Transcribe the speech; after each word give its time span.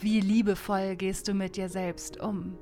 Wie 0.00 0.20
liebevoll 0.20 0.96
gehst 0.96 1.28
du 1.28 1.34
mit 1.34 1.56
dir 1.56 1.68
selbst 1.68 2.18
um? 2.18 2.56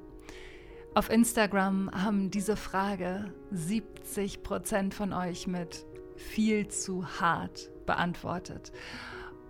Auf 0.94 1.08
Instagram 1.08 1.88
haben 1.92 2.32
diese 2.32 2.56
Frage 2.56 3.32
70 3.52 4.42
Prozent 4.42 4.92
von 4.92 5.12
euch 5.12 5.46
mit 5.46 5.86
viel 6.16 6.66
zu 6.66 7.06
hart 7.20 7.70
beantwortet. 7.86 8.72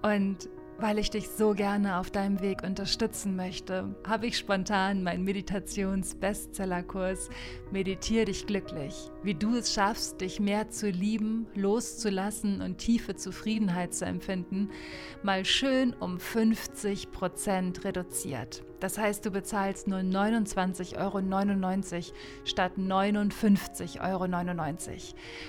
Und 0.02 0.50
weil 0.76 0.98
ich 0.98 1.08
dich 1.08 1.30
so 1.30 1.54
gerne 1.54 1.98
auf 1.98 2.10
deinem 2.10 2.42
Weg 2.42 2.62
unterstützen 2.62 3.36
möchte, 3.36 3.96
habe 4.06 4.26
ich 4.26 4.36
spontan 4.36 5.02
meinen 5.02 5.24
Meditations-Bestsellerkurs 5.24 7.30
Meditier 7.72 8.26
dich 8.26 8.46
glücklich, 8.46 9.10
wie 9.28 9.34
du 9.34 9.54
es 9.56 9.74
schaffst, 9.74 10.22
dich 10.22 10.40
mehr 10.40 10.70
zu 10.70 10.88
lieben, 10.88 11.48
loszulassen 11.54 12.62
und 12.62 12.78
tiefe 12.78 13.14
Zufriedenheit 13.14 13.92
zu 13.92 14.06
empfinden, 14.06 14.70
mal 15.22 15.44
schön 15.44 15.92
um 15.92 16.18
50 16.18 17.10
Prozent 17.10 17.84
reduziert. 17.84 18.64
Das 18.80 18.96
heißt, 18.96 19.26
du 19.26 19.30
bezahlst 19.32 19.88
nur 19.88 19.98
29,99 19.98 20.96
Euro 20.98 21.20
statt 22.44 22.72
59,99 22.78 24.00
Euro. 24.00 24.26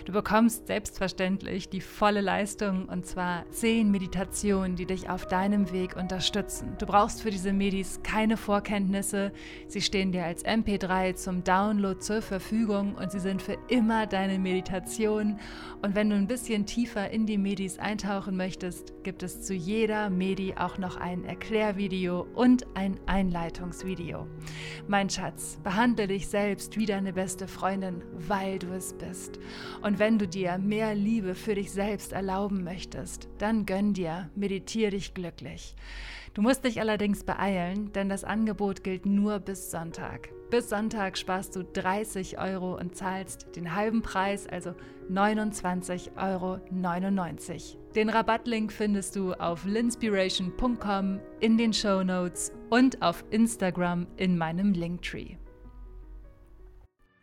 Du 0.06 0.14
bekommst 0.14 0.66
selbstverständlich 0.68 1.70
die 1.70 1.82
volle 1.82 2.22
Leistung 2.22 2.90
und 2.90 3.06
zwar 3.06 3.46
10 3.52 3.92
Meditationen, 3.92 4.76
die 4.76 4.88
dich 4.88 5.10
auf 5.10 5.28
deinem 5.28 5.72
Weg 5.72 5.96
unterstützen. 5.96 6.76
Du 6.80 6.88
brauchst 6.88 7.22
für 7.22 7.30
diese 7.30 7.54
Medis 7.54 8.00
keine 8.02 8.36
Vorkenntnisse. 8.36 9.32
Sie 9.68 9.82
stehen 9.82 10.12
dir 10.12 10.26
als 10.26 10.44
MP3 10.44 11.14
zum 11.14 11.44
Download 11.44 12.00
zur 12.00 12.24
Verfügung 12.24 12.96
und 12.96 13.12
sie 13.12 13.20
sind 13.20 13.44
für 13.44 13.58
immer 13.70 14.08
deine 14.08 14.40
Meditation. 14.40 15.40
Und 15.82 15.96
wenn 15.96 16.10
du 16.10 16.16
ein 16.16 16.28
bisschen 16.28 16.66
tiefer 16.66 17.10
in 17.10 17.26
die 17.26 17.38
Medis 17.38 17.80
eintauchen 17.80 18.36
möchtest, 18.36 18.94
gibt 19.04 19.24
es 19.24 19.42
zu 19.42 19.54
jeder 19.54 20.10
Medi 20.10 20.56
auch 20.58 20.78
noch 20.78 20.98
ein 20.98 21.24
Erklärvideo 21.24 22.28
und 22.34 22.66
ein 22.76 23.00
Einleitungsvideo. 23.06 24.28
Mein 24.88 25.10
Schatz, 25.10 25.60
behandle 25.64 26.08
dich 26.08 26.28
selbst 26.28 26.78
wie 26.78 26.86
deine 26.86 27.14
beste 27.14 27.48
Freundin, 27.48 28.04
weil 28.14 28.60
du 28.60 28.68
es 28.74 28.94
bist. 28.94 29.40
Und 29.82 30.00
wenn 30.00 30.20
du 30.20 30.28
dir 30.28 30.58
mehr 30.58 30.96
Liebe 30.96 31.36
für 31.36 31.56
dich 31.56 31.72
selbst 31.72 32.12
erlauben 32.12 32.64
möchtest, 32.64 33.30
dann 33.38 33.66
gönn 33.66 33.94
dir, 33.94 34.30
meditiere 34.36 34.92
dich 34.92 35.14
glücklich. 35.14 35.76
Du 36.40 36.44
musst 36.44 36.64
dich 36.64 36.80
allerdings 36.80 37.26
beeilen, 37.26 37.92
denn 37.92 38.08
das 38.08 38.24
Angebot 38.24 38.82
gilt 38.86 39.06
nur 39.06 39.40
bis 39.40 39.72
Sonntag. 39.72 40.30
Bis 40.50 40.70
Sonntag 40.70 41.18
sparst 41.18 41.54
du 41.54 41.66
30 41.66 42.40
Euro 42.40 42.78
und 42.78 42.96
zahlst 42.96 43.58
den 43.58 43.76
halben 43.76 44.02
Preis, 44.02 44.48
also 44.48 44.74
29,99 45.12 46.16
Euro. 46.16 46.62
Den 47.94 48.08
Rabattlink 48.10 48.72
findest 48.72 49.18
du 49.18 49.34
auf 49.34 49.66
linspiration.com 49.66 51.20
in 51.42 51.58
den 51.58 51.74
Show 51.74 52.06
Notes 52.06 52.54
und 52.70 53.02
auf 53.02 53.26
Instagram 53.32 54.08
in 54.16 54.38
meinem 54.38 54.72
Linktree. 54.72 55.36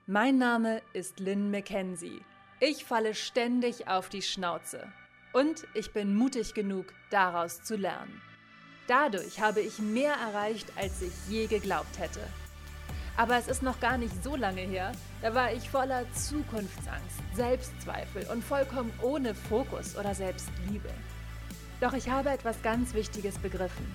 Mein 0.06 0.36
Name 0.36 0.82
ist 0.92 1.20
Lynn 1.20 1.50
McKenzie. 1.50 2.20
Ich 2.60 2.84
falle 2.84 3.14
ständig 3.14 3.88
auf 3.88 4.10
die 4.10 4.20
Schnauze. 4.20 4.92
Und 5.32 5.66
ich 5.72 5.94
bin 5.94 6.14
mutig 6.14 6.52
genug, 6.52 6.92
daraus 7.08 7.62
zu 7.62 7.76
lernen. 7.76 8.20
Dadurch 8.88 9.40
habe 9.40 9.60
ich 9.60 9.78
mehr 9.78 10.14
erreicht, 10.14 10.72
als 10.76 11.02
ich 11.02 11.12
je 11.28 11.46
geglaubt 11.46 11.98
hätte. 11.98 12.20
Aber 13.16 13.36
es 13.36 13.48
ist 13.48 13.62
noch 13.62 13.80
gar 13.80 13.98
nicht 13.98 14.22
so 14.22 14.36
lange 14.36 14.60
her, 14.60 14.92
da 15.22 15.34
war 15.34 15.52
ich 15.52 15.68
voller 15.68 16.04
Zukunftsangst, 16.12 17.16
Selbstzweifel 17.34 18.26
und 18.30 18.44
vollkommen 18.44 18.92
ohne 19.02 19.34
Fokus 19.34 19.96
oder 19.96 20.14
Selbstliebe. 20.14 20.90
Doch 21.80 21.94
ich 21.94 22.08
habe 22.08 22.30
etwas 22.30 22.60
ganz 22.62 22.94
Wichtiges 22.94 23.38
begriffen. 23.38 23.86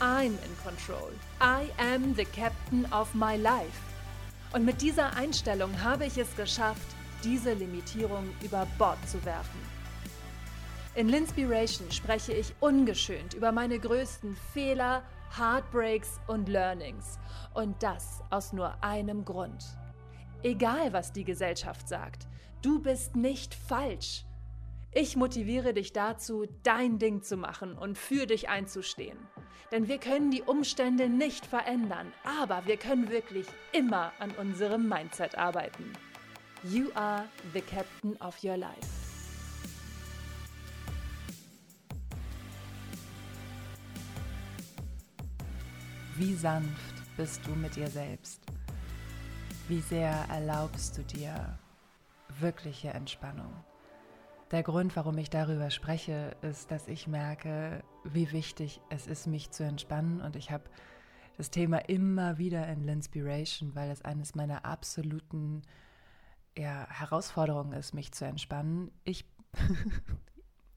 I'm 0.00 0.32
in 0.44 0.56
control. 0.64 1.12
I 1.40 1.70
am 1.78 2.14
the 2.14 2.24
captain 2.24 2.84
of 2.92 3.14
my 3.14 3.36
life. 3.36 3.80
Und 4.52 4.64
mit 4.64 4.82
dieser 4.82 5.14
Einstellung 5.16 5.70
habe 5.82 6.06
ich 6.06 6.18
es 6.18 6.34
geschafft, 6.36 6.86
diese 7.22 7.52
Limitierung 7.52 8.28
über 8.42 8.66
Bord 8.78 8.98
zu 9.08 9.22
werfen. 9.24 9.75
In 10.96 11.10
Linspiration 11.10 11.90
spreche 11.90 12.32
ich 12.32 12.54
ungeschönt 12.60 13.34
über 13.34 13.52
meine 13.52 13.78
größten 13.78 14.34
Fehler, 14.54 15.02
Heartbreaks 15.36 16.18
und 16.26 16.48
Learnings. 16.48 17.18
Und 17.52 17.82
das 17.82 18.22
aus 18.30 18.54
nur 18.54 18.82
einem 18.82 19.22
Grund. 19.26 19.62
Egal, 20.42 20.94
was 20.94 21.12
die 21.12 21.24
Gesellschaft 21.24 21.86
sagt, 21.86 22.26
du 22.62 22.80
bist 22.80 23.14
nicht 23.14 23.54
falsch. 23.54 24.24
Ich 24.90 25.16
motiviere 25.16 25.74
dich 25.74 25.92
dazu, 25.92 26.46
dein 26.62 26.98
Ding 26.98 27.20
zu 27.20 27.36
machen 27.36 27.76
und 27.76 27.98
für 27.98 28.24
dich 28.24 28.48
einzustehen. 28.48 29.18
Denn 29.72 29.88
wir 29.88 29.98
können 29.98 30.30
die 30.30 30.42
Umstände 30.42 31.10
nicht 31.10 31.44
verändern, 31.44 32.10
aber 32.24 32.64
wir 32.64 32.78
können 32.78 33.10
wirklich 33.10 33.46
immer 33.72 34.12
an 34.18 34.30
unserem 34.40 34.88
Mindset 34.88 35.36
arbeiten. 35.36 35.92
You 36.62 36.86
are 36.94 37.26
the 37.52 37.60
captain 37.60 38.16
of 38.22 38.42
your 38.42 38.56
life. 38.56 39.05
Wie 46.18 46.34
sanft 46.34 46.94
bist 47.18 47.46
du 47.46 47.50
mit 47.50 47.76
dir 47.76 47.88
selbst? 47.88 48.40
Wie 49.68 49.80
sehr 49.80 50.12
erlaubst 50.30 50.96
du 50.96 51.02
dir 51.02 51.58
wirkliche 52.40 52.88
Entspannung? 52.88 53.52
Der 54.50 54.62
Grund, 54.62 54.96
warum 54.96 55.18
ich 55.18 55.28
darüber 55.28 55.70
spreche, 55.70 56.34
ist, 56.40 56.70
dass 56.70 56.88
ich 56.88 57.06
merke, 57.06 57.84
wie 58.04 58.32
wichtig 58.32 58.80
es 58.88 59.06
ist, 59.06 59.26
mich 59.26 59.50
zu 59.50 59.64
entspannen. 59.64 60.22
Und 60.22 60.36
ich 60.36 60.50
habe 60.50 60.64
das 61.36 61.50
Thema 61.50 61.78
immer 61.86 62.38
wieder 62.38 62.66
in 62.66 62.86
Linspiration, 62.86 63.74
weil 63.74 63.90
es 63.90 64.00
eines 64.00 64.34
meiner 64.34 64.64
absoluten 64.64 65.60
ja, 66.56 66.88
Herausforderungen 66.88 67.74
ist, 67.74 67.92
mich 67.92 68.12
zu 68.12 68.24
entspannen. 68.24 68.90
Ich 69.04 69.26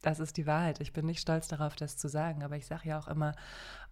Das 0.01 0.19
ist 0.19 0.37
die 0.37 0.47
Wahrheit. 0.47 0.79
Ich 0.79 0.93
bin 0.93 1.05
nicht 1.05 1.19
stolz 1.19 1.47
darauf, 1.47 1.75
das 1.75 1.97
zu 1.97 2.07
sagen, 2.07 2.43
aber 2.43 2.55
ich 2.55 2.65
sage 2.65 2.89
ja 2.89 2.99
auch 2.99 3.07
immer, 3.07 3.33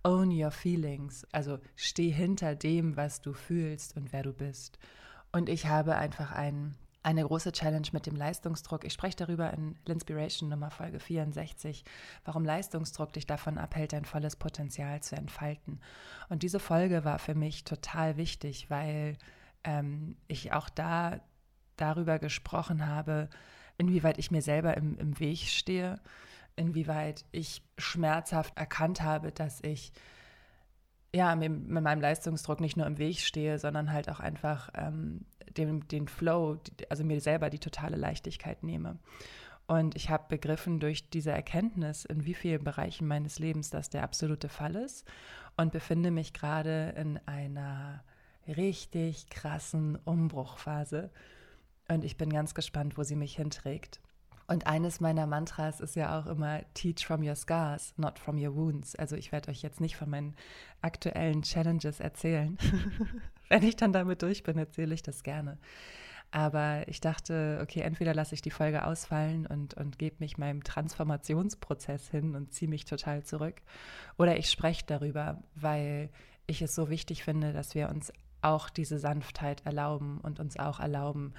own 0.03 0.31
your 0.31 0.51
feelings. 0.51 1.25
Also 1.31 1.59
steh 1.75 2.09
hinter 2.09 2.55
dem, 2.55 2.95
was 2.95 3.21
du 3.21 3.33
fühlst 3.33 3.95
und 3.97 4.13
wer 4.13 4.23
du 4.23 4.33
bist. 4.33 4.79
Und 5.31 5.49
ich 5.49 5.65
habe 5.67 5.95
einfach 5.95 6.31
ein, 6.31 6.75
eine 7.03 7.23
große 7.23 7.51
Challenge 7.51 7.87
mit 7.91 8.05
dem 8.05 8.15
Leistungsdruck. 8.15 8.85
Ich 8.85 8.93
spreche 8.93 9.17
darüber 9.17 9.51
in 9.53 9.77
L'Inspiration 9.85 10.47
Nummer 10.47 10.71
Folge 10.71 10.99
64, 10.99 11.83
warum 12.23 12.45
Leistungsdruck 12.45 13.11
dich 13.13 13.25
davon 13.25 13.57
abhält, 13.57 13.93
dein 13.93 14.05
volles 14.05 14.35
Potenzial 14.37 15.01
zu 15.01 15.15
entfalten. 15.15 15.81
Und 16.29 16.43
diese 16.43 16.59
Folge 16.59 17.03
war 17.03 17.19
für 17.19 17.35
mich 17.35 17.65
total 17.65 18.17
wichtig, 18.17 18.69
weil 18.69 19.17
ähm, 19.63 20.15
ich 20.27 20.53
auch 20.53 20.69
da 20.69 21.19
darüber 21.75 22.17
gesprochen 22.17 22.87
habe, 22.87 23.29
inwieweit 23.77 24.17
ich 24.17 24.31
mir 24.31 24.41
selber 24.41 24.75
im, 24.77 24.97
im 24.97 25.19
Weg 25.19 25.39
stehe, 25.39 25.99
inwieweit 26.55 27.25
ich 27.31 27.61
schmerzhaft 27.77 28.57
erkannt 28.57 29.01
habe, 29.01 29.31
dass 29.31 29.61
ich 29.61 29.91
ja, 31.15 31.35
mit, 31.35 31.51
mit 31.51 31.83
meinem 31.83 32.01
Leistungsdruck 32.01 32.59
nicht 32.59 32.77
nur 32.77 32.85
im 32.85 32.97
Weg 32.97 33.19
stehe, 33.19 33.59
sondern 33.59 33.91
halt 33.91 34.09
auch 34.09 34.19
einfach 34.19 34.69
ähm, 34.75 35.25
den, 35.55 35.87
den 35.87 36.07
Flow, 36.07 36.59
also 36.89 37.03
mir 37.03 37.21
selber 37.21 37.49
die 37.49 37.59
totale 37.59 37.95
Leichtigkeit 37.95 38.63
nehme. 38.63 38.99
Und 39.67 39.95
ich 39.95 40.09
habe 40.09 40.25
begriffen 40.29 40.79
durch 40.79 41.09
diese 41.09 41.31
Erkenntnis, 41.31 42.05
in 42.05 42.25
wie 42.25 42.33
vielen 42.33 42.63
Bereichen 42.63 43.07
meines 43.07 43.39
Lebens 43.39 43.69
das 43.69 43.89
der 43.89 44.03
absolute 44.03 44.47
Fall 44.47 44.75
ist 44.75 45.05
und 45.57 45.73
befinde 45.73 46.11
mich 46.11 46.33
gerade 46.33 46.93
in 46.97 47.19
einer 47.25 48.03
richtig 48.47 49.29
krassen 49.29 49.97
Umbruchphase 50.05 51.11
und 51.87 52.03
ich 52.03 52.17
bin 52.17 52.31
ganz 52.31 52.53
gespannt, 52.53 52.97
wo 52.97 53.03
sie 53.03 53.15
mich 53.15 53.35
hinträgt. 53.35 54.01
Und 54.49 54.65
eines 54.65 55.01
meiner 55.01 55.27
Mantras 55.27 55.81
ist 55.81 55.97
ja 55.97 56.17
auch 56.17 56.25
immer 56.25 56.61
Teach 56.73 57.05
from 57.05 57.21
your 57.21 57.35
scars, 57.35 57.93
not 57.97 58.17
from 58.17 58.37
your 58.37 58.55
wounds. 58.55 58.95
Also 58.95 59.17
ich 59.17 59.33
werde 59.33 59.51
euch 59.51 59.61
jetzt 59.61 59.81
nicht 59.81 59.97
von 59.97 60.09
meinen 60.09 60.35
aktuellen 60.81 61.41
Challenges 61.41 61.99
erzählen. 61.99 62.57
Wenn 63.49 63.63
ich 63.63 63.75
dann 63.75 63.91
damit 63.91 64.21
durch 64.21 64.43
bin, 64.43 64.57
erzähle 64.57 64.93
ich 64.93 65.03
das 65.03 65.23
gerne. 65.23 65.57
Aber 66.31 66.87
ich 66.87 67.01
dachte, 67.01 67.59
okay, 67.61 67.81
entweder 67.81 68.13
lasse 68.13 68.35
ich 68.35 68.41
die 68.41 68.51
Folge 68.51 68.85
ausfallen 68.85 69.45
und, 69.45 69.73
und 69.75 69.99
gebe 69.99 70.17
mich 70.19 70.37
meinem 70.37 70.63
Transformationsprozess 70.63 72.09
hin 72.09 72.35
und 72.35 72.53
ziehe 72.53 72.69
mich 72.69 72.85
total 72.85 73.23
zurück. 73.23 73.61
Oder 74.17 74.37
ich 74.37 74.49
spreche 74.49 74.85
darüber, 74.85 75.41
weil 75.55 76.09
ich 76.45 76.61
es 76.61 76.73
so 76.73 76.89
wichtig 76.89 77.23
finde, 77.23 77.51
dass 77.51 77.75
wir 77.75 77.89
uns 77.89 78.13
auch 78.41 78.69
diese 78.69 78.99
Sanftheit 78.99 79.65
erlauben 79.65 80.19
und 80.21 80.39
uns 80.39 80.57
auch 80.57 80.79
erlauben, 80.79 81.33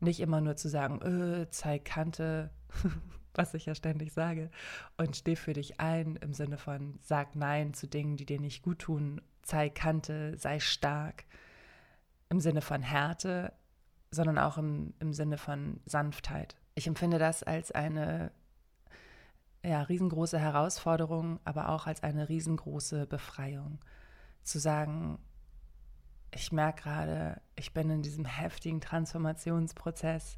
nicht 0.00 0.20
immer 0.20 0.40
nur 0.40 0.56
zu 0.56 0.68
sagen, 0.68 1.00
äh, 1.02 1.50
zeig 1.50 1.84
Kante, 1.84 2.50
was 3.34 3.54
ich 3.54 3.66
ja 3.66 3.74
ständig 3.74 4.12
sage, 4.12 4.50
und 4.96 5.16
steh 5.16 5.36
für 5.36 5.52
dich 5.52 5.80
ein 5.80 6.16
im 6.16 6.32
Sinne 6.32 6.58
von, 6.58 6.98
sag 7.02 7.36
Nein 7.36 7.74
zu 7.74 7.86
Dingen, 7.86 8.16
die 8.16 8.26
dir 8.26 8.40
nicht 8.40 8.62
gut 8.62 8.80
tun, 8.80 9.20
zeig 9.42 9.74
Kante, 9.74 10.36
sei 10.36 10.60
stark, 10.60 11.24
im 12.28 12.40
Sinne 12.40 12.60
von 12.60 12.82
Härte, 12.82 13.52
sondern 14.10 14.38
auch 14.38 14.58
im, 14.58 14.94
im 14.98 15.12
Sinne 15.12 15.38
von 15.38 15.80
Sanftheit. 15.84 16.56
Ich 16.74 16.86
empfinde 16.86 17.18
das 17.18 17.42
als 17.42 17.72
eine 17.72 18.32
ja, 19.64 19.82
riesengroße 19.82 20.38
Herausforderung, 20.38 21.40
aber 21.44 21.68
auch 21.70 21.86
als 21.86 22.02
eine 22.02 22.28
riesengroße 22.28 23.06
Befreiung. 23.06 23.78
Zu 24.42 24.58
sagen, 24.58 25.18
ich 26.30 26.52
merke 26.52 26.82
gerade, 26.82 27.40
ich 27.54 27.72
bin 27.72 27.90
in 27.90 28.02
diesem 28.02 28.24
heftigen 28.24 28.80
Transformationsprozess 28.80 30.36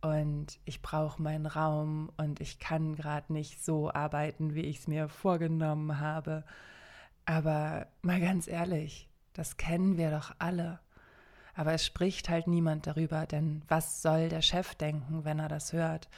und 0.00 0.58
ich 0.64 0.82
brauche 0.82 1.20
meinen 1.20 1.46
Raum 1.46 2.10
und 2.16 2.40
ich 2.40 2.58
kann 2.58 2.94
gerade 2.94 3.32
nicht 3.32 3.64
so 3.64 3.92
arbeiten, 3.92 4.54
wie 4.54 4.62
ich 4.62 4.80
es 4.80 4.86
mir 4.88 5.08
vorgenommen 5.08 5.98
habe. 6.00 6.44
Aber 7.24 7.88
mal 8.02 8.20
ganz 8.20 8.48
ehrlich, 8.48 9.08
das 9.32 9.56
kennen 9.56 9.96
wir 9.96 10.10
doch 10.10 10.34
alle. 10.38 10.80
Aber 11.54 11.72
es 11.72 11.84
spricht 11.84 12.28
halt 12.28 12.46
niemand 12.46 12.86
darüber, 12.86 13.26
denn 13.26 13.62
was 13.66 14.00
soll 14.00 14.28
der 14.28 14.42
Chef 14.42 14.76
denken, 14.76 15.24
wenn 15.24 15.40
er 15.40 15.48
das 15.48 15.72
hört? 15.72 16.08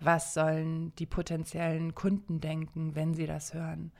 Was 0.00 0.32
sollen 0.32 0.94
die 0.96 1.06
potenziellen 1.06 1.94
Kunden 1.94 2.40
denken, 2.40 2.94
wenn 2.94 3.14
sie 3.14 3.26
das 3.26 3.52
hören? 3.52 3.92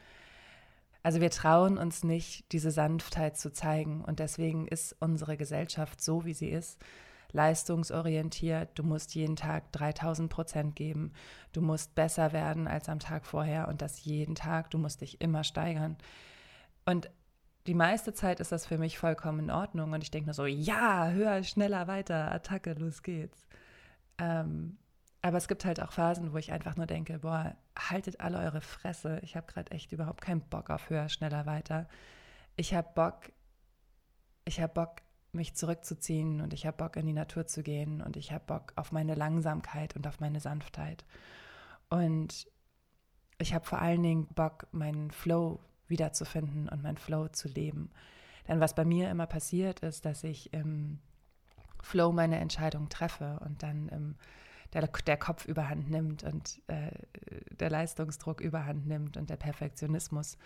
Also 1.02 1.20
wir 1.20 1.30
trauen 1.30 1.78
uns 1.78 2.04
nicht, 2.04 2.50
diese 2.52 2.70
Sanftheit 2.70 3.36
zu 3.36 3.52
zeigen. 3.52 4.04
Und 4.04 4.18
deswegen 4.18 4.66
ist 4.66 4.96
unsere 5.00 5.36
Gesellschaft 5.36 6.00
so, 6.00 6.24
wie 6.24 6.34
sie 6.34 6.48
ist, 6.48 6.78
leistungsorientiert. 7.32 8.70
Du 8.78 8.82
musst 8.82 9.14
jeden 9.14 9.36
Tag 9.36 9.70
3000 9.72 10.30
Prozent 10.30 10.76
geben. 10.76 11.12
Du 11.52 11.60
musst 11.60 11.94
besser 11.94 12.32
werden 12.32 12.66
als 12.66 12.88
am 12.88 12.98
Tag 12.98 13.26
vorher 13.26 13.68
und 13.68 13.82
das 13.82 14.04
jeden 14.04 14.34
Tag. 14.34 14.70
Du 14.70 14.78
musst 14.78 15.00
dich 15.00 15.20
immer 15.20 15.44
steigern. 15.44 15.96
Und 16.84 17.10
die 17.66 17.74
meiste 17.74 18.14
Zeit 18.14 18.40
ist 18.40 18.50
das 18.50 18.66
für 18.66 18.78
mich 18.78 18.98
vollkommen 18.98 19.40
in 19.40 19.50
Ordnung 19.50 19.92
und 19.92 20.02
ich 20.02 20.10
denke 20.10 20.28
nur 20.28 20.34
so, 20.34 20.46
ja, 20.46 21.10
höher, 21.10 21.42
schneller, 21.42 21.86
weiter, 21.86 22.32
Attacke, 22.32 22.72
los 22.72 23.02
geht's. 23.02 23.46
Ähm, 24.16 24.78
aber 25.20 25.36
es 25.36 25.48
gibt 25.48 25.64
halt 25.64 25.80
auch 25.82 25.92
Phasen, 25.92 26.32
wo 26.32 26.36
ich 26.36 26.52
einfach 26.52 26.76
nur 26.76 26.86
denke, 26.86 27.18
boah, 27.20 27.56
haltet 27.76 28.20
alle 28.20 28.38
eure 28.38 28.60
Fresse. 28.60 29.20
Ich 29.22 29.36
habe 29.36 29.46
gerade 29.46 29.72
echt 29.72 29.92
überhaupt 29.92 30.20
keinen 30.20 30.42
Bock 30.42 30.70
auf 30.70 30.90
höher, 30.90 31.08
schneller, 31.08 31.44
weiter. 31.46 31.88
Ich 32.56 32.74
habe 32.74 32.88
Bock, 32.94 33.32
ich 34.44 34.60
habe 34.60 34.72
Bock, 34.72 35.02
mich 35.32 35.54
zurückzuziehen 35.54 36.40
und 36.40 36.54
ich 36.54 36.66
habe 36.66 36.76
Bock, 36.76 36.96
in 36.96 37.06
die 37.06 37.12
Natur 37.12 37.46
zu 37.46 37.62
gehen 37.62 38.00
und 38.00 38.16
ich 38.16 38.32
habe 38.32 38.44
Bock 38.46 38.72
auf 38.76 38.92
meine 38.92 39.14
Langsamkeit 39.14 39.94
und 39.94 40.06
auf 40.06 40.20
meine 40.20 40.40
Sanftheit. 40.40 41.04
Und 41.90 42.48
ich 43.38 43.54
habe 43.54 43.66
vor 43.66 43.80
allen 43.80 44.02
Dingen 44.02 44.26
Bock, 44.28 44.66
meinen 44.72 45.10
Flow 45.10 45.60
wiederzufinden 45.86 46.68
und 46.68 46.82
mein 46.82 46.96
Flow 46.96 47.28
zu 47.28 47.48
leben. 47.48 47.90
Denn 48.48 48.60
was 48.60 48.74
bei 48.74 48.84
mir 48.84 49.10
immer 49.10 49.26
passiert 49.26 49.80
ist, 49.80 50.06
dass 50.06 50.24
ich 50.24 50.52
im 50.52 50.98
Flow 51.82 52.10
meine 52.12 52.38
Entscheidung 52.38 52.88
treffe 52.88 53.38
und 53.44 53.62
dann 53.62 53.88
im, 53.88 54.16
der, 54.72 54.86
der 54.86 55.16
Kopf 55.16 55.46
überhand 55.46 55.90
nimmt 55.90 56.24
und 56.24 56.60
äh, 56.66 56.90
der 57.50 57.70
Leistungsdruck 57.70 58.40
überhand 58.40 58.86
nimmt 58.86 59.16
und 59.16 59.30
der 59.30 59.36
Perfektionismus 59.36 60.36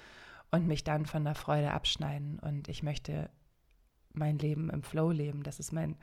und 0.50 0.66
mich 0.66 0.84
dann 0.84 1.06
von 1.06 1.24
der 1.24 1.34
Freude 1.34 1.72
abschneiden. 1.72 2.38
Und 2.38 2.68
ich 2.68 2.82
möchte 2.82 3.30
mein 4.12 4.38
Leben 4.38 4.70
im 4.70 4.82
Flow 4.82 5.10
leben. 5.10 5.42
Das 5.42 5.58
ist 5.58 5.72
mein, 5.72 5.96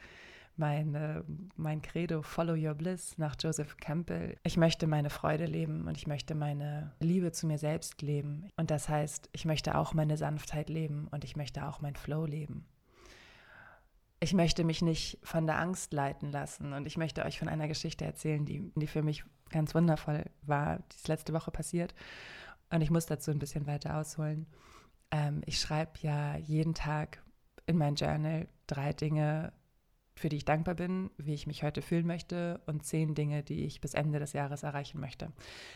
mein, 0.55 0.95
äh, 0.95 1.23
mein 1.55 1.81
Credo, 1.81 2.21
Follow 2.21 2.55
Your 2.55 2.73
Bliss 2.73 3.17
nach 3.17 3.35
Joseph 3.39 3.77
Campbell. 3.77 4.35
Ich 4.43 4.57
möchte 4.57 4.87
meine 4.87 5.09
Freude 5.09 5.45
leben 5.45 5.87
und 5.87 5.97
ich 5.97 6.07
möchte 6.07 6.35
meine 6.35 6.91
Liebe 6.99 7.31
zu 7.31 7.47
mir 7.47 7.57
selbst 7.57 8.01
leben. 8.01 8.49
Und 8.57 8.71
das 8.71 8.89
heißt, 8.89 9.29
ich 9.31 9.45
möchte 9.45 9.75
auch 9.75 9.93
meine 9.93 10.17
Sanftheit 10.17 10.69
leben 10.69 11.07
und 11.11 11.23
ich 11.23 11.35
möchte 11.35 11.65
auch 11.67 11.81
mein 11.81 11.95
Flow 11.95 12.25
leben. 12.25 12.65
Ich 14.19 14.33
möchte 14.33 14.63
mich 14.63 14.81
nicht 14.81 15.17
von 15.23 15.47
der 15.47 15.59
Angst 15.59 15.93
leiten 15.93 16.31
lassen 16.31 16.73
und 16.73 16.85
ich 16.85 16.97
möchte 16.97 17.23
euch 17.23 17.39
von 17.39 17.47
einer 17.47 17.67
Geschichte 17.67 18.03
erzählen, 18.03 18.45
die, 18.45 18.71
die 18.75 18.87
für 18.87 19.01
mich 19.01 19.23
ganz 19.49 19.73
wundervoll 19.73 20.25
war, 20.41 20.79
die 20.91 20.95
ist 20.95 21.07
letzte 21.07 21.33
Woche 21.33 21.51
passiert. 21.51 21.95
Und 22.69 22.81
ich 22.81 22.91
muss 22.91 23.05
dazu 23.05 23.31
ein 23.31 23.39
bisschen 23.39 23.65
weiter 23.65 23.97
ausholen. 23.97 24.45
Ähm, 25.11 25.41
ich 25.45 25.59
schreibe 25.59 25.93
ja 26.01 26.37
jeden 26.37 26.73
Tag 26.73 27.23
in 27.65 27.77
mein 27.77 27.95
Journal 27.95 28.47
drei 28.67 28.93
Dinge, 28.93 29.53
für 30.15 30.29
die 30.29 30.37
ich 30.37 30.45
dankbar 30.45 30.75
bin, 30.75 31.09
wie 31.17 31.33
ich 31.33 31.47
mich 31.47 31.63
heute 31.63 31.81
fühlen 31.81 32.05
möchte 32.05 32.59
und 32.65 32.85
zehn 32.85 33.15
Dinge, 33.15 33.41
die 33.41 33.63
ich 33.63 33.79
bis 33.79 33.93
Ende 33.93 34.19
des 34.19 34.33
Jahres 34.33 34.63
erreichen 34.63 34.99
möchte. 34.99 35.31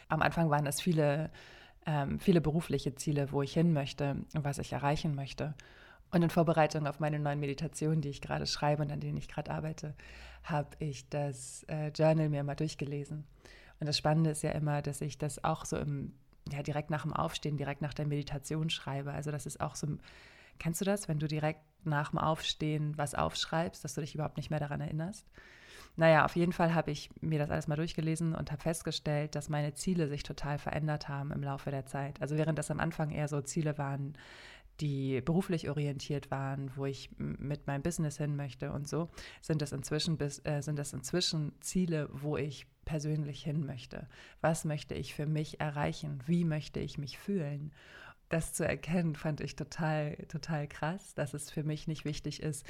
Am 0.09 0.21
Anfang 0.21 0.49
waren 0.49 0.67
es 0.67 0.81
viele, 0.81 1.31
ähm, 1.85 2.19
viele 2.19 2.41
berufliche 2.41 2.93
Ziele, 2.95 3.31
wo 3.31 3.41
ich 3.41 3.53
hin 3.53 3.73
möchte 3.73 4.17
und 4.35 4.43
was 4.43 4.57
ich 4.57 4.73
erreichen 4.73 5.15
möchte. 5.15 5.55
Und 6.13 6.21
in 6.21 6.29
Vorbereitung 6.29 6.85
auf 6.85 6.99
meine 6.99 7.17
neuen 7.17 7.39
Meditationen, 7.39 7.99
die 7.99 8.09
ich 8.09 8.21
gerade 8.21 8.45
schreibe 8.45 8.83
und 8.83 8.91
an 8.91 8.99
denen 8.99 9.17
ich 9.17 9.27
gerade 9.27 9.49
arbeite, 9.49 9.95
habe 10.43 10.69
ich 10.77 11.09
das 11.09 11.63
äh, 11.67 11.87
Journal 11.87 12.29
mir 12.29 12.43
mal 12.43 12.53
durchgelesen. 12.53 13.25
Und 13.79 13.87
das 13.87 13.97
Spannende 13.97 14.29
ist 14.29 14.43
ja 14.43 14.51
immer, 14.51 14.83
dass 14.83 15.01
ich 15.01 15.17
das 15.17 15.43
auch 15.43 15.65
so 15.65 15.75
im, 15.75 16.13
ja, 16.51 16.61
direkt 16.61 16.91
nach 16.91 17.01
dem 17.01 17.13
Aufstehen, 17.13 17.57
direkt 17.57 17.81
nach 17.81 17.95
der 17.95 18.05
Meditation 18.05 18.69
schreibe. 18.69 19.11
Also 19.11 19.31
das 19.31 19.47
ist 19.47 19.59
auch 19.59 19.73
so, 19.73 19.87
kennst 20.59 20.81
du 20.81 20.85
das, 20.85 21.07
wenn 21.07 21.17
du 21.17 21.27
direkt 21.27 21.61
nach 21.83 22.11
dem 22.11 22.19
Aufstehen 22.19 22.95
was 22.95 23.15
aufschreibst, 23.15 23.83
dass 23.83 23.95
du 23.95 24.01
dich 24.01 24.13
überhaupt 24.13 24.37
nicht 24.37 24.51
mehr 24.51 24.59
daran 24.59 24.81
erinnerst. 24.81 25.25
Naja, 25.95 26.25
auf 26.25 26.35
jeden 26.35 26.53
Fall 26.53 26.73
habe 26.73 26.91
ich 26.91 27.09
mir 27.21 27.39
das 27.39 27.51
alles 27.51 27.67
mal 27.67 27.75
durchgelesen 27.75 28.33
und 28.33 28.51
habe 28.51 28.61
festgestellt, 28.61 29.35
dass 29.35 29.49
meine 29.49 29.73
Ziele 29.73 30.07
sich 30.07 30.23
total 30.23 30.57
verändert 30.57 31.07
haben 31.07 31.31
im 31.31 31.43
Laufe 31.43 31.71
der 31.71 31.85
Zeit. 31.85 32.21
Also 32.21 32.35
während 32.35 32.57
das 32.57 32.71
am 32.71 32.79
Anfang 32.79 33.11
eher 33.11 33.27
so 33.27 33.41
Ziele 33.41 33.77
waren, 33.77 34.15
die 34.79 35.21
beruflich 35.21 35.69
orientiert 35.69 36.31
waren, 36.31 36.71
wo 36.75 36.85
ich 36.85 37.09
mit 37.17 37.67
meinem 37.67 37.83
Business 37.83 38.17
hin 38.17 38.35
möchte 38.35 38.71
und 38.71 38.87
so, 38.87 39.09
sind 39.41 39.61
das 39.61 39.71
inzwischen, 39.71 40.19
äh, 40.19 40.61
sind 40.61 40.77
das 40.77 40.93
inzwischen 40.93 41.53
Ziele, 41.61 42.09
wo 42.11 42.37
ich 42.37 42.65
persönlich 42.85 43.43
hin 43.43 43.65
möchte. 43.65 44.07
Was 44.41 44.65
möchte 44.65 44.95
ich 44.95 45.13
für 45.13 45.25
mich 45.25 45.59
erreichen? 45.61 46.19
Wie 46.25 46.43
möchte 46.43 46.79
ich 46.79 46.97
mich 46.97 47.17
fühlen? 47.17 47.71
das 48.29 48.51
zu 48.53 48.67
erkennen, 48.67 49.15
fand 49.15 49.41
ich 49.41 49.55
total, 49.55 50.15
total 50.27 50.67
krass, 50.67 51.13
dass 51.13 51.35
es 51.35 51.51
für 51.51 51.63
mich 51.63 51.87
nicht 51.87 52.03
wichtig 52.03 52.41
ist, 52.41 52.65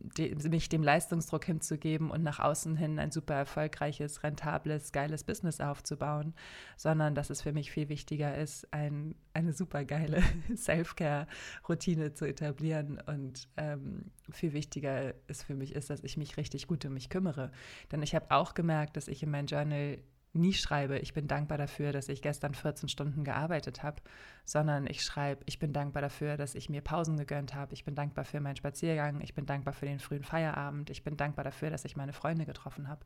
die, 0.00 0.34
mich 0.48 0.68
dem 0.68 0.82
Leistungsdruck 0.82 1.44
hinzugeben 1.44 2.10
und 2.10 2.22
nach 2.22 2.38
außen 2.38 2.76
hin 2.76 2.98
ein 2.98 3.10
super 3.10 3.34
erfolgreiches, 3.34 4.22
rentables, 4.22 4.92
geiles 4.92 5.24
Business 5.24 5.60
aufzubauen, 5.60 6.34
sondern 6.76 7.14
dass 7.14 7.30
es 7.30 7.42
für 7.42 7.52
mich 7.52 7.70
viel 7.70 7.88
wichtiger 7.88 8.36
ist, 8.36 8.72
ein, 8.72 9.14
eine 9.34 9.52
super 9.52 9.84
geile 9.84 10.22
Self-Care-Routine 10.54 12.14
zu 12.14 12.26
etablieren 12.26 13.00
und 13.06 13.48
ähm, 13.56 14.10
viel 14.30 14.52
wichtiger 14.52 15.14
ist 15.26 15.44
für 15.44 15.54
mich 15.54 15.74
ist, 15.74 15.90
dass 15.90 16.04
ich 16.04 16.16
mich 16.16 16.36
richtig 16.36 16.66
gut 16.66 16.84
um 16.84 16.94
mich 16.94 17.10
kümmere. 17.10 17.50
Denn 17.90 18.02
ich 18.02 18.14
habe 18.14 18.30
auch 18.30 18.54
gemerkt, 18.54 18.96
dass 18.96 19.08
ich 19.08 19.22
in 19.22 19.30
mein 19.30 19.46
Journal 19.46 19.98
nie 20.32 20.52
schreibe, 20.52 20.98
ich 20.98 21.14
bin 21.14 21.26
dankbar 21.26 21.58
dafür, 21.58 21.92
dass 21.92 22.08
ich 22.08 22.22
gestern 22.22 22.54
14 22.54 22.88
Stunden 22.88 23.24
gearbeitet 23.24 23.82
habe, 23.82 24.02
sondern 24.44 24.86
ich 24.86 25.02
schreibe, 25.02 25.42
ich 25.46 25.58
bin 25.58 25.72
dankbar 25.72 26.02
dafür, 26.02 26.36
dass 26.36 26.54
ich 26.54 26.68
mir 26.68 26.80
Pausen 26.80 27.16
gegönnt 27.16 27.54
habe, 27.54 27.74
ich 27.74 27.84
bin 27.84 27.94
dankbar 27.94 28.24
für 28.24 28.40
meinen 28.40 28.56
Spaziergang, 28.56 29.20
ich 29.20 29.34
bin 29.34 29.46
dankbar 29.46 29.72
für 29.72 29.86
den 29.86 30.00
frühen 30.00 30.24
Feierabend, 30.24 30.90
ich 30.90 31.02
bin 31.02 31.16
dankbar 31.16 31.44
dafür, 31.44 31.70
dass 31.70 31.84
ich 31.84 31.96
meine 31.96 32.12
Freunde 32.12 32.46
getroffen 32.46 32.88
habe. 32.88 33.04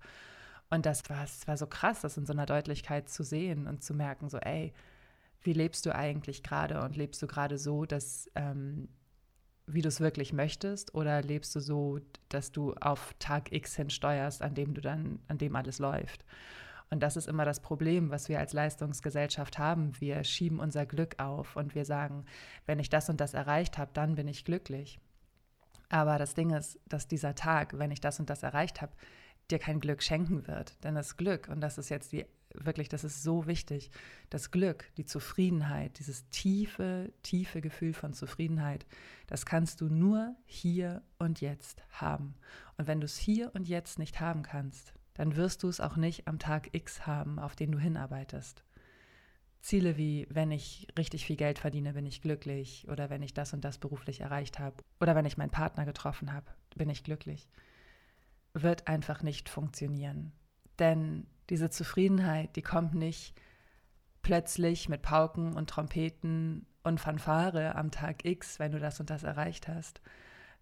Und 0.71 0.87
das 0.87 1.09
war, 1.11 1.21
das 1.21 1.47
war 1.47 1.57
so 1.57 1.67
krass, 1.67 2.01
das 2.01 2.17
in 2.17 2.27
so 2.27 2.33
einer 2.33 2.47
Deutlichkeit 2.47 3.09
zu 3.09 3.23
sehen 3.23 3.67
und 3.67 3.83
zu 3.83 3.95
merken, 3.95 4.29
so, 4.29 4.39
ey, 4.39 4.73
wie 5.43 5.53
lebst 5.53 5.87
du 5.87 5.95
eigentlich 5.95 6.43
gerade? 6.43 6.83
Und 6.83 6.97
lebst 6.97 7.21
du 7.23 7.27
gerade 7.27 7.59
so, 7.59 7.85
dass, 7.85 8.31
ähm, 8.35 8.89
wie 9.67 9.83
du 9.83 9.89
es 9.89 10.01
wirklich 10.01 10.33
möchtest? 10.33 10.95
Oder 10.95 11.23
lebst 11.23 11.55
du 11.55 11.61
so, 11.61 11.99
dass 12.29 12.53
du 12.53 12.75
auf 12.75 13.15
Tag 13.19 13.53
X 13.53 13.77
hinsteuerst, 13.77 14.43
an 14.43 14.55
dem 14.55 14.75
du 14.75 14.81
dann, 14.81 15.19
an 15.29 15.39
dem 15.39 15.57
alles 15.57 15.79
läuft? 15.79 16.25
Und 16.93 17.03
das 17.03 17.17
ist 17.17 17.27
immer 17.27 17.47
das 17.47 17.61
Problem, 17.61 18.11
was 18.11 18.29
wir 18.29 18.39
als 18.39 18.53
Leistungsgesellschaft 18.53 19.59
haben. 19.59 19.99
Wir 19.99 20.25
schieben 20.25 20.61
unser 20.61 20.85
Glück 20.85 21.19
auf 21.19 21.57
und 21.57 21.75
wir 21.75 21.87
sagen, 21.87 22.27
wenn 22.67 22.79
ich 22.79 22.91
das 22.91 23.09
und 23.09 23.19
das 23.19 23.33
erreicht 23.33 23.79
habe, 23.79 23.91
dann 23.95 24.15
bin 24.15 24.29
ich 24.29 24.45
glücklich. 24.45 25.01
Aber 25.89 26.19
das 26.19 26.35
Ding 26.35 26.51
ist, 26.51 26.79
dass 26.87 27.09
dieser 27.09 27.35
Tag, 27.35 27.79
wenn 27.79 27.93
ich 27.93 28.03
das 28.03 28.21
und 28.21 28.29
das 28.29 28.43
erreicht 28.43 28.83
habe, 28.83 28.93
dir 29.51 29.59
kein 29.59 29.81
Glück 29.81 30.03
schenken 30.03 30.47
wird. 30.47 30.85
Denn 30.85 30.95
das 30.95 31.17
Glück, 31.17 31.49
und 31.49 31.63
das 31.63 31.79
ist 31.79 31.89
jetzt 31.89 32.13
die, 32.13 32.27
wirklich, 32.53 32.91
das 32.91 33.05
ist 33.05 33.23
so 33.23 33.47
wichtig, 33.47 33.91
das 34.29 34.51
Glück, 34.51 34.85
die 34.99 35.07
Zufriedenheit, 35.07 35.99
dieses 35.99 36.29
tiefe, 36.29 37.11
tiefe 37.23 37.63
Gefühl 37.63 37.95
von 37.95 38.13
Zufriedenheit, 38.13 38.85
das 39.29 39.47
kannst 39.47 39.81
du 39.81 39.87
nur 39.87 40.37
hier 40.45 41.01
und 41.19 41.41
jetzt 41.41 41.83
haben. 41.89 42.35
Und 42.77 42.87
wenn 42.87 43.01
du 43.01 43.07
es 43.07 43.17
hier 43.17 43.51
und 43.55 43.67
jetzt 43.67 43.99
nicht 43.99 44.21
haben 44.21 44.43
kannst, 44.43 44.93
dann 45.15 45.37
wirst 45.37 45.63
du 45.63 45.69
es 45.69 45.81
auch 45.81 45.97
nicht 45.97 46.27
am 46.27 46.39
Tag 46.39 46.71
X 46.73 47.07
haben, 47.07 47.39
auf 47.39 47.55
den 47.55 47.73
du 47.73 47.79
hinarbeitest. 47.79 48.65
Ziele 49.61 49.97
wie, 49.97 50.27
wenn 50.29 50.51
ich 50.51 50.89
richtig 50.99 51.25
viel 51.25 51.37
Geld 51.37 51.59
verdiene, 51.59 51.93
bin 51.93 52.05
ich 52.05 52.21
glücklich 52.21 52.87
oder 52.89 53.11
wenn 53.11 53.23
ich 53.23 53.33
das 53.33 53.53
und 53.53 53.65
das 53.65 53.79
beruflich 53.79 54.21
erreicht 54.21 54.59
habe 54.59 54.83
oder 55.01 55.15
wenn 55.15 55.25
ich 55.25 55.37
meinen 55.37 55.51
Partner 55.51 55.85
getroffen 55.85 56.33
habe, 56.33 56.47
bin 56.75 56.91
ich 56.91 57.05
glücklich, 57.05 57.49
wird 58.55 58.89
einfach 58.89 59.23
nicht 59.23 59.49
funktionieren. 59.49 60.33
Denn 60.81 61.27
diese 61.49 61.71
Zufriedenheit, 61.71 62.57
die 62.57 62.63
kommt 62.63 62.95
nicht 62.95 63.41
plötzlich 64.23 64.89
mit 64.89 65.03
Pauken 65.03 65.55
und 65.55 65.71
Trompeten 65.71 66.67
und 66.83 66.99
Fanfare 66.99 67.77
am 67.77 67.93
Tag 67.93 68.25
X, 68.25 68.59
wenn 68.59 68.73
du 68.73 68.81
das 68.81 68.99
und 68.99 69.11
das 69.11 69.23
erreicht 69.23 69.69
hast, 69.69 70.01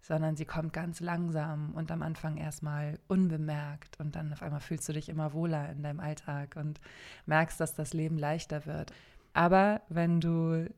sondern 0.01 0.35
sie 0.35 0.45
kommt 0.45 0.73
ganz 0.73 0.99
langsam 0.99 1.71
und 1.73 1.91
am 1.91 2.01
Anfang 2.01 2.37
erstmal 2.37 2.99
unbemerkt 3.07 3.99
und 3.99 4.15
dann 4.15 4.33
auf 4.33 4.41
einmal 4.41 4.59
fühlst 4.59 4.89
du 4.89 4.93
dich 4.93 5.09
immer 5.09 5.33
wohler 5.33 5.69
in 5.69 5.83
deinem 5.83 5.99
Alltag 5.99 6.55
und 6.55 6.81
merkst, 7.25 7.59
dass 7.59 7.75
das 7.75 7.93
Leben 7.93 8.17
leichter 8.17 8.65
wird. 8.65 8.91
Aber 9.33 9.81
wenn 9.89 10.19
du 10.19 10.69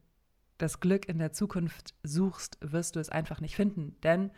das 0.57 0.79
Glück 0.79 1.07
in 1.07 1.17
der 1.17 1.31
Zukunft 1.31 1.95
suchst, 2.03 2.57
wirst 2.61 2.95
du 2.95 2.99
es 2.99 3.09
einfach 3.09 3.39
nicht 3.39 3.55
finden, 3.55 3.95
denn 4.03 4.31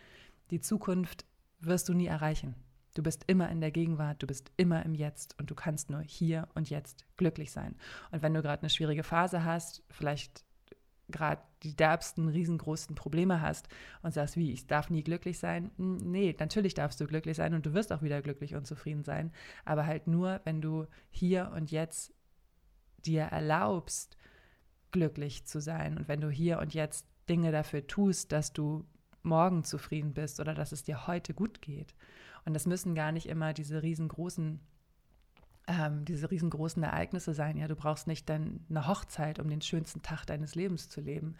die 0.51 0.61
Zukunft 0.61 1.25
wirst 1.59 1.89
du 1.89 1.93
nie 1.93 2.07
erreichen. 2.07 2.55
Du 2.93 3.03
bist 3.03 3.25
immer 3.27 3.49
in 3.49 3.59
der 3.59 3.71
Gegenwart, 3.71 4.23
du 4.23 4.27
bist 4.27 4.51
immer 4.55 4.85
im 4.85 4.93
Jetzt 4.93 5.37
und 5.39 5.51
du 5.51 5.55
kannst 5.55 5.89
nur 5.89 6.01
hier 6.01 6.47
und 6.53 6.69
jetzt 6.69 7.05
glücklich 7.17 7.51
sein. 7.51 7.75
Und 8.11 8.21
wenn 8.21 8.33
du 8.33 8.41
gerade 8.41 8.61
eine 8.61 8.69
schwierige 8.69 9.03
Phase 9.03 9.43
hast, 9.43 9.83
vielleicht 9.89 10.45
gerade 11.09 11.41
die 11.65 11.75
derbsten, 11.75 12.29
riesengroßen 12.29 12.95
Probleme 12.95 13.41
hast 13.41 13.67
und 14.03 14.13
sagst, 14.13 14.37
wie, 14.37 14.51
ich 14.51 14.67
darf 14.67 14.89
nie 14.89 15.03
glücklich 15.03 15.39
sein. 15.39 15.71
Hm, 15.77 15.97
nee, 15.97 16.35
natürlich 16.39 16.73
darfst 16.75 17.01
du 17.01 17.07
glücklich 17.07 17.37
sein 17.37 17.53
und 17.53 17.65
du 17.65 17.73
wirst 17.73 17.91
auch 17.91 18.01
wieder 18.01 18.21
glücklich 18.21 18.55
und 18.55 18.65
zufrieden 18.67 19.03
sein, 19.03 19.31
aber 19.65 19.85
halt 19.85 20.07
nur, 20.07 20.41
wenn 20.45 20.61
du 20.61 20.85
hier 21.09 21.51
und 21.55 21.71
jetzt 21.71 22.13
dir 23.05 23.23
erlaubst, 23.23 24.17
glücklich 24.91 25.45
zu 25.45 25.59
sein 25.59 25.97
und 25.97 26.07
wenn 26.07 26.21
du 26.21 26.29
hier 26.29 26.59
und 26.59 26.73
jetzt 26.73 27.05
Dinge 27.27 27.51
dafür 27.51 27.85
tust, 27.85 28.31
dass 28.31 28.53
du 28.53 28.85
morgen 29.23 29.63
zufrieden 29.63 30.13
bist 30.13 30.39
oder 30.39 30.53
dass 30.53 30.71
es 30.71 30.83
dir 30.83 31.07
heute 31.07 31.33
gut 31.33 31.61
geht. 31.61 31.95
Und 32.45 32.53
das 32.53 32.67
müssen 32.67 32.95
gar 32.95 33.11
nicht 33.11 33.27
immer 33.27 33.53
diese 33.53 33.81
riesengroßen 33.81 34.59
ähm, 35.67 36.05
diese 36.05 36.29
riesengroßen 36.29 36.83
Ereignisse 36.83 37.33
sein. 37.33 37.57
Ja, 37.57 37.67
du 37.67 37.75
brauchst 37.75 38.07
nicht 38.07 38.29
dann 38.29 38.59
eine 38.69 38.87
Hochzeit, 38.87 39.39
um 39.39 39.49
den 39.49 39.61
schönsten 39.61 40.01
Tag 40.01 40.25
deines 40.25 40.55
Lebens 40.55 40.89
zu 40.89 41.01
leben. 41.01 41.35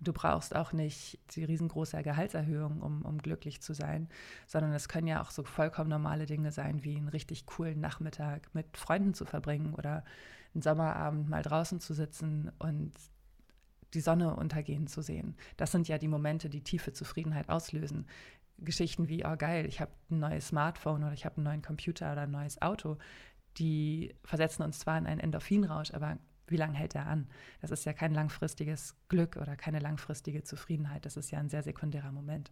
Du 0.00 0.12
brauchst 0.12 0.54
auch 0.54 0.72
nicht 0.72 1.18
die 1.34 1.44
riesengroße 1.44 2.02
Gehaltserhöhung, 2.02 2.82
um, 2.82 3.02
um 3.02 3.18
glücklich 3.18 3.60
zu 3.60 3.74
sein, 3.74 4.08
sondern 4.46 4.72
es 4.72 4.88
können 4.88 5.08
ja 5.08 5.20
auch 5.20 5.30
so 5.30 5.42
vollkommen 5.42 5.90
normale 5.90 6.26
Dinge 6.26 6.52
sein, 6.52 6.84
wie 6.84 6.96
einen 6.96 7.08
richtig 7.08 7.46
coolen 7.46 7.80
Nachmittag 7.80 8.54
mit 8.54 8.76
Freunden 8.76 9.14
zu 9.14 9.24
verbringen 9.24 9.74
oder 9.74 10.04
einen 10.54 10.62
Sommerabend 10.62 11.28
mal 11.28 11.42
draußen 11.42 11.80
zu 11.80 11.94
sitzen 11.94 12.50
und 12.58 12.92
die 13.94 14.00
Sonne 14.00 14.36
untergehen 14.36 14.86
zu 14.86 15.02
sehen. 15.02 15.34
Das 15.56 15.72
sind 15.72 15.88
ja 15.88 15.98
die 15.98 16.08
Momente, 16.08 16.48
die 16.48 16.62
tiefe 16.62 16.92
Zufriedenheit 16.92 17.48
auslösen. 17.48 18.06
Geschichten 18.58 19.08
wie, 19.08 19.24
oh 19.24 19.36
geil, 19.36 19.66
ich 19.66 19.80
habe 19.80 19.92
ein 20.10 20.18
neues 20.18 20.48
Smartphone 20.48 21.04
oder 21.04 21.12
ich 21.12 21.24
habe 21.24 21.36
einen 21.36 21.44
neuen 21.44 21.62
Computer 21.62 22.12
oder 22.12 22.22
ein 22.22 22.30
neues 22.30 22.60
Auto, 22.60 22.98
die 23.58 24.14
versetzen 24.24 24.62
uns 24.62 24.78
zwar 24.78 24.98
in 24.98 25.06
einen 25.06 25.20
Endorphinrausch, 25.20 25.92
aber 25.92 26.18
wie 26.46 26.56
lange 26.56 26.76
hält 26.78 26.94
er 26.94 27.06
an? 27.06 27.28
Das 27.60 27.70
ist 27.70 27.84
ja 27.84 27.92
kein 27.92 28.14
langfristiges 28.14 28.96
Glück 29.08 29.36
oder 29.36 29.56
keine 29.56 29.80
langfristige 29.80 30.42
Zufriedenheit. 30.42 31.04
Das 31.04 31.16
ist 31.16 31.30
ja 31.30 31.38
ein 31.38 31.48
sehr 31.48 31.62
sekundärer 31.62 32.12
Moment. 32.12 32.50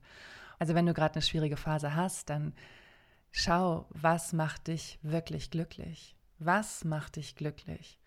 Also 0.58 0.74
wenn 0.74 0.86
du 0.86 0.94
gerade 0.94 1.14
eine 1.14 1.22
schwierige 1.22 1.56
Phase 1.56 1.94
hast, 1.94 2.30
dann 2.30 2.54
schau, 3.30 3.86
was 3.90 4.32
macht 4.32 4.68
dich 4.68 4.98
wirklich 5.02 5.50
glücklich? 5.50 6.16
Was 6.38 6.84
macht 6.84 7.16
dich 7.16 7.36
glücklich? 7.36 7.98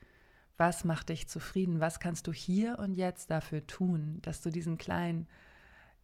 Was 0.57 0.83
macht 0.83 1.09
dich 1.09 1.27
zufrieden? 1.27 1.79
Was 1.79 1.99
kannst 1.99 2.27
du 2.27 2.33
hier 2.33 2.77
und 2.79 2.93
jetzt 2.93 3.31
dafür 3.31 3.65
tun, 3.65 4.19
dass 4.21 4.41
du 4.41 4.49
diesen 4.49 4.77
kleinen, 4.77 5.27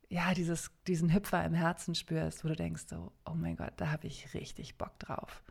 ja, 0.10 0.34
dieses, 0.34 0.72
diesen 0.88 1.14
Hüpfer 1.14 1.44
im 1.46 1.54
Herzen 1.54 1.94
spürst, 1.94 2.44
wo 2.44 2.48
du 2.48 2.56
denkst 2.56 2.86
so, 2.88 3.12
oh 3.26 3.34
mein 3.36 3.56
Gott, 3.56 3.74
da 3.78 3.92
habe 3.92 4.08
ich 4.08 4.34
richtig 4.34 4.78
Bock 4.78 4.98
drauf 5.00 5.44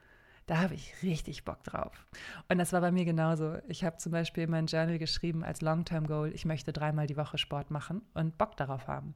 da 0.47 0.59
habe 0.59 0.75
ich 0.75 0.95
richtig 1.03 1.45
Bock 1.45 1.63
drauf. 1.65 2.07
Und 2.49 2.59
das 2.59 2.73
war 2.73 2.81
bei 2.81 2.93
mir 2.93 3.05
genauso. 3.05 3.57
Ich 3.69 3.85
habe 3.85 3.97
zum 3.97 4.13
Beispiel 4.13 4.45
in 4.45 4.51
mein 4.51 4.67
Journal 4.67 4.99
geschrieben 4.99 5.43
als 5.43 5.63
Long-Term-Goal, 5.63 6.33
ich 6.35 6.45
möchte 6.45 6.73
dreimal 6.73 7.07
die 7.07 7.17
Woche 7.17 7.39
Sport 7.39 7.71
machen 7.71 8.03
und 8.15 8.37
Bock 8.37 8.57
darauf 8.57 8.87
haben. 8.87 9.15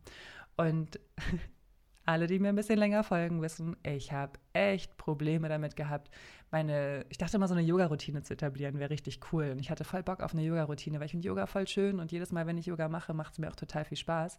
Und 0.56 0.98
alle, 2.06 2.26
die 2.26 2.38
mir 2.38 2.48
ein 2.48 2.56
bisschen 2.56 2.78
länger 2.78 3.04
folgen, 3.04 3.42
wissen, 3.42 3.76
ich 3.82 4.12
habe 4.12 4.38
echt 4.54 4.96
Probleme 4.96 5.48
damit 5.48 5.76
gehabt, 5.76 6.10
meine, 6.50 7.04
ich 7.10 7.18
dachte 7.18 7.36
immer, 7.36 7.48
so 7.48 7.54
eine 7.54 7.62
Yoga-Routine 7.62 8.22
zu 8.22 8.32
etablieren, 8.32 8.78
wäre 8.78 8.90
richtig 8.90 9.20
cool. 9.32 9.50
Und 9.50 9.58
ich 9.58 9.70
hatte 9.70 9.84
voll 9.84 10.02
Bock 10.02 10.22
auf 10.22 10.32
eine 10.32 10.42
Yoga-Routine, 10.42 10.98
weil 10.98 11.06
ich 11.06 11.10
finde 11.10 11.28
Yoga 11.28 11.46
voll 11.46 11.68
schön 11.68 12.00
und 12.00 12.10
jedes 12.10 12.32
Mal, 12.32 12.46
wenn 12.46 12.56
ich 12.56 12.66
Yoga 12.66 12.88
mache, 12.88 13.12
macht 13.12 13.32
es 13.32 13.38
mir 13.38 13.48
auch 13.50 13.56
total 13.56 13.84
viel 13.84 13.98
Spaß. 13.98 14.38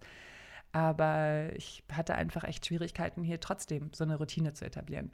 Aber 0.71 1.49
ich 1.55 1.83
hatte 1.91 2.15
einfach 2.15 2.43
echt 2.43 2.65
Schwierigkeiten, 2.65 3.23
hier 3.23 3.39
trotzdem 3.39 3.91
so 3.93 4.03
eine 4.03 4.15
Routine 4.17 4.53
zu 4.53 4.65
etablieren. 4.65 5.11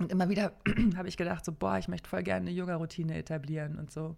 Und 0.00 0.12
immer 0.12 0.28
wieder 0.28 0.52
habe 0.96 1.08
ich 1.08 1.16
gedacht, 1.16 1.44
so, 1.44 1.52
boah, 1.52 1.78
ich 1.78 1.88
möchte 1.88 2.08
voll 2.08 2.22
gerne 2.22 2.48
eine 2.48 2.56
Yoga-Routine 2.56 3.16
etablieren 3.16 3.78
und 3.78 3.90
so. 3.90 4.16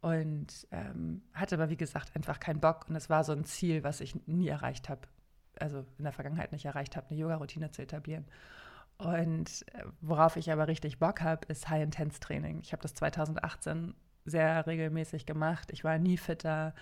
Und 0.00 0.66
ähm, 0.72 1.22
hatte 1.32 1.54
aber, 1.54 1.70
wie 1.70 1.76
gesagt, 1.76 2.14
einfach 2.16 2.40
keinen 2.40 2.60
Bock. 2.60 2.86
Und 2.88 2.96
es 2.96 3.08
war 3.08 3.24
so 3.24 3.32
ein 3.32 3.44
Ziel, 3.44 3.84
was 3.84 4.00
ich 4.00 4.14
nie 4.26 4.48
erreicht 4.48 4.88
habe. 4.88 5.02
Also 5.58 5.84
in 5.98 6.04
der 6.04 6.12
Vergangenheit 6.12 6.52
nicht 6.52 6.64
erreicht 6.64 6.96
habe, 6.96 7.08
eine 7.10 7.18
Yoga-Routine 7.18 7.70
zu 7.70 7.82
etablieren. 7.82 8.26
Und 8.98 9.64
äh, 9.72 9.84
worauf 10.00 10.36
ich 10.36 10.50
aber 10.50 10.68
richtig 10.68 10.98
Bock 10.98 11.20
habe, 11.20 11.46
ist 11.46 11.68
High-Intense-Training. 11.68 12.60
Ich 12.62 12.72
habe 12.72 12.82
das 12.82 12.94
2018 12.94 13.94
sehr 14.24 14.66
regelmäßig 14.66 15.26
gemacht. 15.26 15.70
Ich 15.72 15.84
war 15.84 15.98
nie 15.98 16.16
fitter 16.16 16.74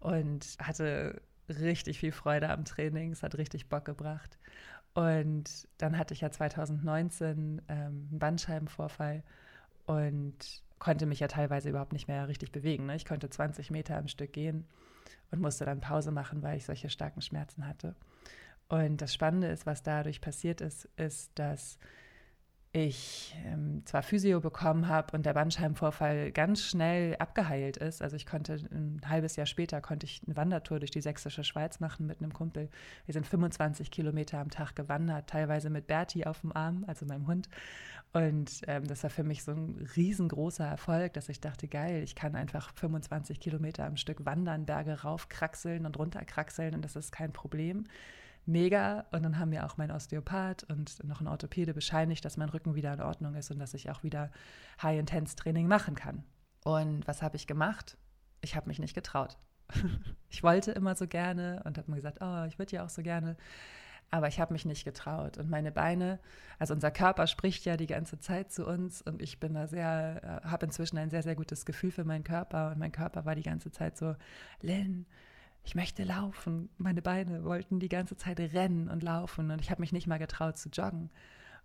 und 0.00 0.56
hatte 0.58 1.20
richtig 1.48 1.98
viel 1.98 2.12
Freude 2.12 2.48
am 2.50 2.64
Training. 2.64 3.12
Es 3.12 3.22
hat 3.22 3.36
richtig 3.36 3.68
Bock 3.68 3.84
gebracht. 3.84 4.38
Und 4.96 5.68
dann 5.76 5.98
hatte 5.98 6.14
ich 6.14 6.22
ja 6.22 6.30
2019 6.30 7.60
ähm, 7.68 8.08
einen 8.10 8.18
Bandscheibenvorfall 8.18 9.22
und 9.84 10.62
konnte 10.78 11.04
mich 11.04 11.20
ja 11.20 11.28
teilweise 11.28 11.68
überhaupt 11.68 11.92
nicht 11.92 12.08
mehr 12.08 12.28
richtig 12.28 12.50
bewegen. 12.50 12.86
Ne? 12.86 12.96
Ich 12.96 13.04
konnte 13.04 13.28
20 13.28 13.70
Meter 13.70 13.98
am 13.98 14.08
Stück 14.08 14.32
gehen 14.32 14.64
und 15.30 15.42
musste 15.42 15.66
dann 15.66 15.82
Pause 15.82 16.12
machen, 16.12 16.42
weil 16.42 16.56
ich 16.56 16.64
solche 16.64 16.88
starken 16.88 17.20
Schmerzen 17.20 17.66
hatte. 17.66 17.94
Und 18.68 19.02
das 19.02 19.12
Spannende 19.12 19.48
ist, 19.48 19.66
was 19.66 19.82
dadurch 19.82 20.22
passiert 20.22 20.62
ist, 20.62 20.88
ist, 20.96 21.30
dass 21.38 21.78
ich 22.76 23.34
ähm, 23.46 23.80
zwar 23.86 24.02
Physio 24.02 24.38
bekommen 24.40 24.86
habe 24.86 25.16
und 25.16 25.24
der 25.24 25.32
Bandscheibenvorfall 25.32 26.30
ganz 26.30 26.62
schnell 26.62 27.16
abgeheilt 27.16 27.78
ist. 27.78 28.02
Also 28.02 28.16
ich 28.16 28.26
konnte 28.26 28.56
ein 28.70 29.00
halbes 29.08 29.36
Jahr 29.36 29.46
später 29.46 29.80
konnte 29.80 30.04
ich 30.04 30.20
eine 30.26 30.36
Wandertour 30.36 30.78
durch 30.78 30.90
die 30.90 31.00
sächsische 31.00 31.42
Schweiz 31.42 31.80
machen 31.80 32.06
mit 32.06 32.20
einem 32.20 32.34
Kumpel. 32.34 32.68
Wir 33.06 33.14
sind 33.14 33.26
25 33.26 33.90
Kilometer 33.90 34.38
am 34.38 34.50
Tag 34.50 34.76
gewandert, 34.76 35.26
teilweise 35.30 35.70
mit 35.70 35.86
Berti 35.86 36.26
auf 36.26 36.42
dem 36.42 36.54
Arm, 36.54 36.84
also 36.86 37.06
meinem 37.06 37.26
Hund. 37.26 37.48
Und 38.12 38.60
ähm, 38.66 38.86
das 38.86 39.02
war 39.02 39.10
für 39.10 39.24
mich 39.24 39.42
so 39.42 39.52
ein 39.52 39.88
riesengroßer 39.96 40.66
Erfolg, 40.66 41.14
dass 41.14 41.30
ich 41.30 41.40
dachte, 41.40 41.68
geil, 41.68 42.02
ich 42.02 42.14
kann 42.14 42.34
einfach 42.34 42.74
25 42.74 43.40
Kilometer 43.40 43.86
am 43.86 43.96
Stück 43.96 44.26
wandern, 44.26 44.66
Berge 44.66 45.00
raufkraxeln 45.00 45.86
und 45.86 45.98
runterkraxeln 45.98 46.74
und 46.74 46.84
das 46.84 46.94
ist 46.94 47.10
kein 47.10 47.32
Problem 47.32 47.84
mega. 48.46 49.06
Und 49.12 49.22
dann 49.22 49.38
haben 49.38 49.50
mir 49.50 49.64
auch 49.66 49.76
mein 49.76 49.90
Osteopath 49.90 50.64
und 50.64 51.02
noch 51.04 51.20
ein 51.20 51.28
Orthopäde 51.28 51.74
bescheinigt, 51.74 52.24
dass 52.24 52.36
mein 52.36 52.48
Rücken 52.48 52.74
wieder 52.74 52.92
in 52.92 53.00
Ordnung 53.00 53.34
ist 53.34 53.50
und 53.50 53.58
dass 53.58 53.74
ich 53.74 53.90
auch 53.90 54.02
wieder 54.02 54.30
High-Intense-Training 54.82 55.66
machen 55.66 55.94
kann. 55.94 56.24
Und 56.64 57.06
was 57.06 57.22
habe 57.22 57.36
ich 57.36 57.46
gemacht? 57.46 57.96
Ich 58.40 58.56
habe 58.56 58.68
mich 58.68 58.78
nicht 58.78 58.94
getraut. 58.94 59.38
ich 60.30 60.42
wollte 60.42 60.72
immer 60.72 60.96
so 60.96 61.06
gerne 61.06 61.62
und 61.64 61.78
habe 61.78 61.90
mir 61.90 61.96
gesagt, 61.96 62.18
oh, 62.20 62.44
ich 62.46 62.58
würde 62.58 62.76
ja 62.76 62.84
auch 62.84 62.88
so 62.88 63.02
gerne. 63.02 63.36
Aber 64.10 64.28
ich 64.28 64.38
habe 64.38 64.52
mich 64.52 64.64
nicht 64.64 64.84
getraut. 64.84 65.36
Und 65.36 65.50
meine 65.50 65.72
Beine, 65.72 66.20
also 66.58 66.74
unser 66.74 66.92
Körper 66.92 67.26
spricht 67.26 67.64
ja 67.64 67.76
die 67.76 67.88
ganze 67.88 68.18
Zeit 68.18 68.52
zu 68.52 68.64
uns 68.66 69.02
und 69.02 69.20
ich 69.20 69.40
bin 69.40 69.54
da 69.54 69.66
sehr, 69.66 70.42
äh, 70.44 70.48
habe 70.48 70.66
inzwischen 70.66 70.96
ein 70.98 71.10
sehr, 71.10 71.22
sehr 71.22 71.34
gutes 71.34 71.66
Gefühl 71.66 71.90
für 71.90 72.04
meinen 72.04 72.22
Körper. 72.22 72.70
Und 72.70 72.78
mein 72.78 72.92
Körper 72.92 73.24
war 73.24 73.34
die 73.34 73.42
ganze 73.42 73.72
Zeit 73.72 73.96
so, 73.96 74.14
Lynn, 74.60 75.06
ich 75.66 75.74
möchte 75.74 76.04
laufen. 76.04 76.70
Meine 76.78 77.02
Beine 77.02 77.44
wollten 77.44 77.80
die 77.80 77.88
ganze 77.88 78.16
Zeit 78.16 78.38
rennen 78.38 78.88
und 78.88 79.02
laufen 79.02 79.50
und 79.50 79.60
ich 79.60 79.70
habe 79.70 79.80
mich 79.80 79.92
nicht 79.92 80.06
mal 80.06 80.18
getraut 80.18 80.56
zu 80.56 80.68
joggen. 80.68 81.10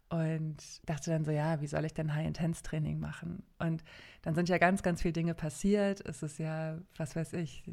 Und 0.09 0.57
dachte 0.89 1.09
dann 1.09 1.23
so, 1.23 1.31
ja, 1.31 1.61
wie 1.61 1.67
soll 1.67 1.85
ich 1.85 1.93
denn 1.93 2.13
High-Intense-Training 2.13 2.99
machen? 2.99 3.43
Und 3.59 3.81
dann 4.23 4.35
sind 4.35 4.49
ja 4.49 4.57
ganz, 4.57 4.83
ganz 4.83 5.03
viele 5.03 5.13
Dinge 5.13 5.33
passiert. 5.33 6.05
Es 6.05 6.21
ist 6.21 6.37
ja, 6.37 6.79
was 6.97 7.15
weiß 7.15 7.31
ich, 7.33 7.63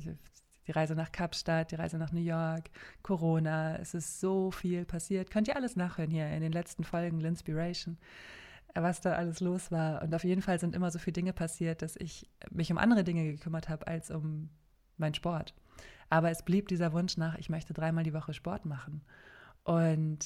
die 0.68 0.70
Reise 0.70 0.94
nach 0.94 1.10
Kapstadt, 1.10 1.72
die 1.72 1.76
Reise 1.76 1.98
nach 1.98 2.12
New 2.12 2.20
York, 2.20 2.70
Corona. 3.02 3.76
Es 3.78 3.94
ist 3.94 4.20
so 4.20 4.52
viel 4.52 4.84
passiert. 4.84 5.30
Könnt 5.30 5.48
ihr 5.48 5.56
alles 5.56 5.74
nachhören 5.74 6.10
hier 6.10 6.28
in 6.28 6.42
den 6.42 6.52
letzten 6.52 6.84
Folgen 6.84 7.20
L'Inspiration, 7.20 7.96
was 8.74 9.00
da 9.00 9.14
alles 9.14 9.40
los 9.40 9.72
war. 9.72 10.02
Und 10.02 10.14
auf 10.14 10.22
jeden 10.22 10.42
Fall 10.42 10.60
sind 10.60 10.76
immer 10.76 10.92
so 10.92 11.00
viele 11.00 11.14
Dinge 11.14 11.32
passiert, 11.32 11.82
dass 11.82 11.96
ich 11.96 12.28
mich 12.50 12.70
um 12.70 12.78
andere 12.78 13.02
Dinge 13.02 13.24
gekümmert 13.24 13.68
habe 13.68 13.88
als 13.88 14.10
um 14.10 14.50
meinen 14.96 15.14
Sport. 15.14 15.54
Aber 16.10 16.30
es 16.30 16.42
blieb 16.42 16.68
dieser 16.68 16.92
Wunsch 16.92 17.16
nach, 17.16 17.36
ich 17.36 17.50
möchte 17.50 17.74
dreimal 17.74 18.04
die 18.04 18.14
Woche 18.14 18.32
Sport 18.32 18.64
machen. 18.64 19.02
Und 19.64 20.18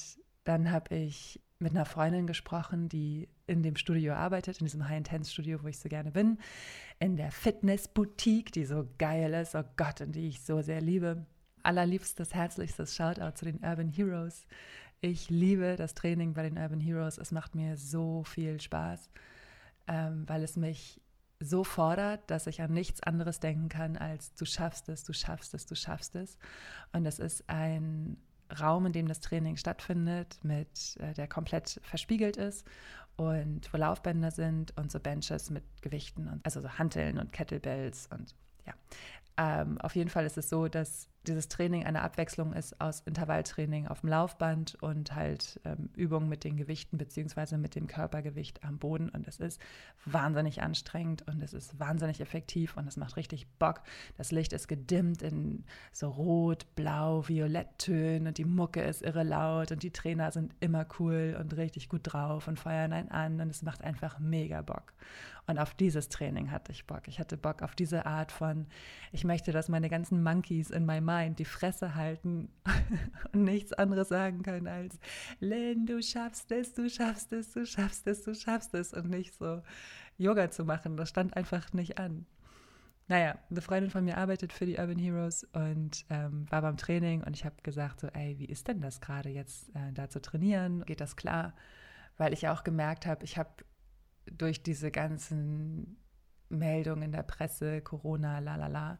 dann 0.45 0.71
habe 0.71 0.95
ich 0.95 1.41
mit 1.59 1.71
einer 1.71 1.85
Freundin 1.85 2.27
gesprochen, 2.27 2.89
die 2.89 3.29
in 3.47 3.63
dem 3.63 3.75
Studio 3.75 4.13
arbeitet, 4.13 4.59
in 4.59 4.65
diesem 4.65 4.87
High-Intense-Studio, 4.87 5.63
wo 5.63 5.67
ich 5.67 5.79
so 5.79 5.89
gerne 5.89 6.11
bin, 6.11 6.37
in 6.99 7.15
der 7.15 7.31
Fitness-Boutique, 7.31 8.51
die 8.51 8.65
so 8.65 8.87
geil 8.97 9.33
ist, 9.33 9.55
oh 9.55 9.63
Gott, 9.77 10.01
und 10.01 10.13
die 10.13 10.27
ich 10.27 10.41
so 10.41 10.61
sehr 10.61 10.81
liebe. 10.81 11.25
Allerliebstes, 11.63 12.33
herzlichstes 12.33 12.95
Shoutout 12.95 13.37
zu 13.37 13.45
den 13.45 13.63
Urban 13.63 13.87
Heroes. 13.87 14.45
Ich 14.99 15.29
liebe 15.29 15.75
das 15.77 15.93
Training 15.93 16.33
bei 16.33 16.43
den 16.43 16.57
Urban 16.57 16.81
Heroes. 16.81 17.17
Es 17.17 17.31
macht 17.31 17.55
mir 17.55 17.77
so 17.77 18.23
viel 18.23 18.59
Spaß, 18.59 19.09
ähm, 19.87 20.23
weil 20.27 20.43
es 20.43 20.57
mich 20.57 21.01
so 21.43 21.63
fordert, 21.63 22.29
dass 22.29 22.47
ich 22.47 22.61
an 22.61 22.73
nichts 22.73 23.01
anderes 23.03 23.39
denken 23.39 23.69
kann 23.69 23.97
als 23.97 24.33
du 24.35 24.45
schaffst 24.45 24.89
es, 24.89 25.03
du 25.03 25.13
schaffst 25.13 25.53
es, 25.53 25.65
du 25.65 25.75
schaffst 25.75 26.15
es. 26.15 26.37
Und 26.91 27.05
es 27.05 27.19
ist 27.19 27.49
ein 27.49 28.17
Raum, 28.59 28.85
in 28.85 28.93
dem 28.93 29.07
das 29.07 29.19
Training 29.19 29.57
stattfindet, 29.57 30.39
mit, 30.43 30.97
äh, 30.99 31.13
der 31.13 31.27
komplett 31.27 31.79
verspiegelt 31.83 32.37
ist 32.37 32.65
und 33.15 33.71
wo 33.73 33.77
Laufbänder 33.77 34.31
sind 34.31 34.75
und 34.77 34.91
so 34.91 34.99
Benches 34.99 35.49
mit 35.49 35.63
Gewichten, 35.81 36.27
und, 36.27 36.45
also 36.45 36.61
so 36.61 36.69
Hanteln 36.69 37.19
und 37.19 37.31
Kettlebells 37.31 38.07
und 38.07 38.35
ja. 38.65 38.73
Ähm, 39.37 39.79
auf 39.81 39.95
jeden 39.95 40.09
Fall 40.09 40.25
ist 40.25 40.37
es 40.37 40.49
so, 40.49 40.67
dass 40.67 41.09
dieses 41.27 41.47
Training 41.47 41.85
eine 41.85 42.01
Abwechslung 42.01 42.53
ist 42.53 42.79
aus 42.81 43.01
Intervalltraining 43.01 43.87
auf 43.87 44.01
dem 44.01 44.09
Laufband 44.09 44.75
und 44.81 45.15
halt 45.15 45.59
ähm, 45.63 45.89
Übungen 45.95 46.29
mit 46.29 46.43
den 46.43 46.57
Gewichten 46.57 46.97
beziehungsweise 46.97 47.57
mit 47.57 47.75
dem 47.75 47.87
Körpergewicht 47.87 48.63
am 48.63 48.77
Boden. 48.77 49.09
Und 49.09 49.27
es 49.27 49.39
ist 49.39 49.61
wahnsinnig 50.05 50.61
anstrengend 50.61 51.25
und 51.27 51.41
es 51.41 51.53
ist 51.53 51.79
wahnsinnig 51.79 52.19
effektiv 52.19 52.75
und 52.77 52.87
es 52.87 52.97
macht 52.97 53.15
richtig 53.15 53.47
Bock. 53.59 53.81
Das 54.17 54.31
Licht 54.31 54.53
ist 54.53 54.67
gedimmt 54.67 55.21
in 55.21 55.63
so 55.91 56.09
rot, 56.09 56.65
blau, 56.75 57.27
violetttönen 57.27 58.27
und 58.27 58.37
die 58.37 58.45
Mucke 58.45 58.81
ist 58.81 59.01
irre 59.01 59.23
laut 59.23 59.71
und 59.71 59.83
die 59.83 59.91
Trainer 59.91 60.31
sind 60.31 60.53
immer 60.59 60.85
cool 60.99 61.37
und 61.39 61.55
richtig 61.55 61.89
gut 61.89 62.01
drauf 62.03 62.47
und 62.47 62.59
feuern 62.59 62.93
einen 62.93 63.09
an 63.09 63.39
und 63.39 63.49
es 63.49 63.61
macht 63.61 63.83
einfach 63.83 64.19
mega 64.19 64.61
Bock. 64.61 64.93
Und 65.45 65.59
auf 65.59 65.73
dieses 65.73 66.07
Training 66.09 66.51
hatte 66.51 66.71
ich 66.71 66.87
Bock. 66.87 67.07
Ich 67.07 67.19
hatte 67.19 67.37
Bock 67.37 67.61
auf 67.61 67.75
diese 67.75 68.05
Art 68.05 68.31
von, 68.31 68.65
ich 69.11 69.25
möchte, 69.25 69.51
dass 69.51 69.67
meine 69.67 69.89
ganzen 69.89 70.23
Monkeys 70.23 70.69
in 70.69 70.85
my 70.85 71.01
mind 71.13 71.39
die 71.39 71.45
Fresse 71.45 71.95
halten 71.95 72.49
und 73.33 73.43
nichts 73.43 73.73
anderes 73.73 74.09
sagen 74.09 74.43
können 74.43 74.67
als, 74.67 74.99
Lynn, 75.39 75.85
du 75.85 76.01
schaffst 76.01 76.51
es, 76.51 76.73
du 76.73 76.89
schaffst 76.89 77.33
es, 77.33 77.51
du 77.53 77.65
schaffst 77.65 78.07
es, 78.07 78.23
du 78.23 78.33
schaffst 78.33 78.73
es 78.73 78.93
und 78.93 79.09
nicht 79.09 79.33
so 79.35 79.61
Yoga 80.17 80.49
zu 80.51 80.65
machen. 80.65 80.97
Das 80.97 81.09
stand 81.09 81.35
einfach 81.35 81.73
nicht 81.73 81.97
an. 81.97 82.25
Naja, 83.07 83.37
eine 83.49 83.61
Freundin 83.61 83.91
von 83.91 84.05
mir 84.05 84.17
arbeitet 84.17 84.53
für 84.53 84.65
die 84.65 84.77
Urban 84.77 84.97
Heroes 84.97 85.43
und 85.53 86.05
ähm, 86.09 86.49
war 86.49 86.61
beim 86.61 86.77
Training 86.77 87.21
und 87.23 87.35
ich 87.35 87.43
habe 87.43 87.55
gesagt 87.61 87.99
so, 87.99 88.07
ey, 88.07 88.39
wie 88.39 88.45
ist 88.45 88.67
denn 88.67 88.81
das 88.81 89.01
gerade 89.01 89.29
jetzt 89.29 89.69
äh, 89.75 89.91
da 89.93 90.09
zu 90.09 90.21
trainieren? 90.21 90.85
Geht 90.85 91.01
das 91.01 91.17
klar? 91.17 91.53
Weil 92.17 92.31
ich 92.31 92.47
auch 92.47 92.63
gemerkt 92.63 93.05
habe, 93.05 93.25
ich 93.25 93.37
habe 93.37 93.49
durch 94.25 94.63
diese 94.63 94.89
ganzen 94.89 95.97
Meldungen 96.47 97.03
in 97.03 97.11
der 97.11 97.23
Presse, 97.23 97.81
Corona, 97.81 98.39
la 98.39 98.55
la 98.55 98.67
la, 98.67 98.99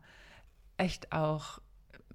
echt 0.75 1.13
auch 1.13 1.62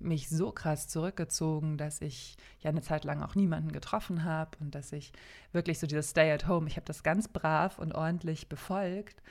mich 0.00 0.28
so 0.28 0.52
krass 0.52 0.88
zurückgezogen, 0.88 1.76
dass 1.76 2.00
ich 2.00 2.36
ja 2.60 2.70
eine 2.70 2.82
Zeit 2.82 3.04
lang 3.04 3.22
auch 3.22 3.34
niemanden 3.34 3.72
getroffen 3.72 4.24
habe 4.24 4.52
und 4.60 4.74
dass 4.74 4.92
ich 4.92 5.12
wirklich 5.52 5.78
so 5.78 5.86
dieses 5.86 6.10
Stay 6.10 6.32
at 6.32 6.46
Home, 6.46 6.68
ich 6.68 6.76
habe 6.76 6.86
das 6.86 7.02
ganz 7.02 7.28
brav 7.28 7.78
und 7.78 7.94
ordentlich 7.94 8.48
befolgt, 8.48 9.22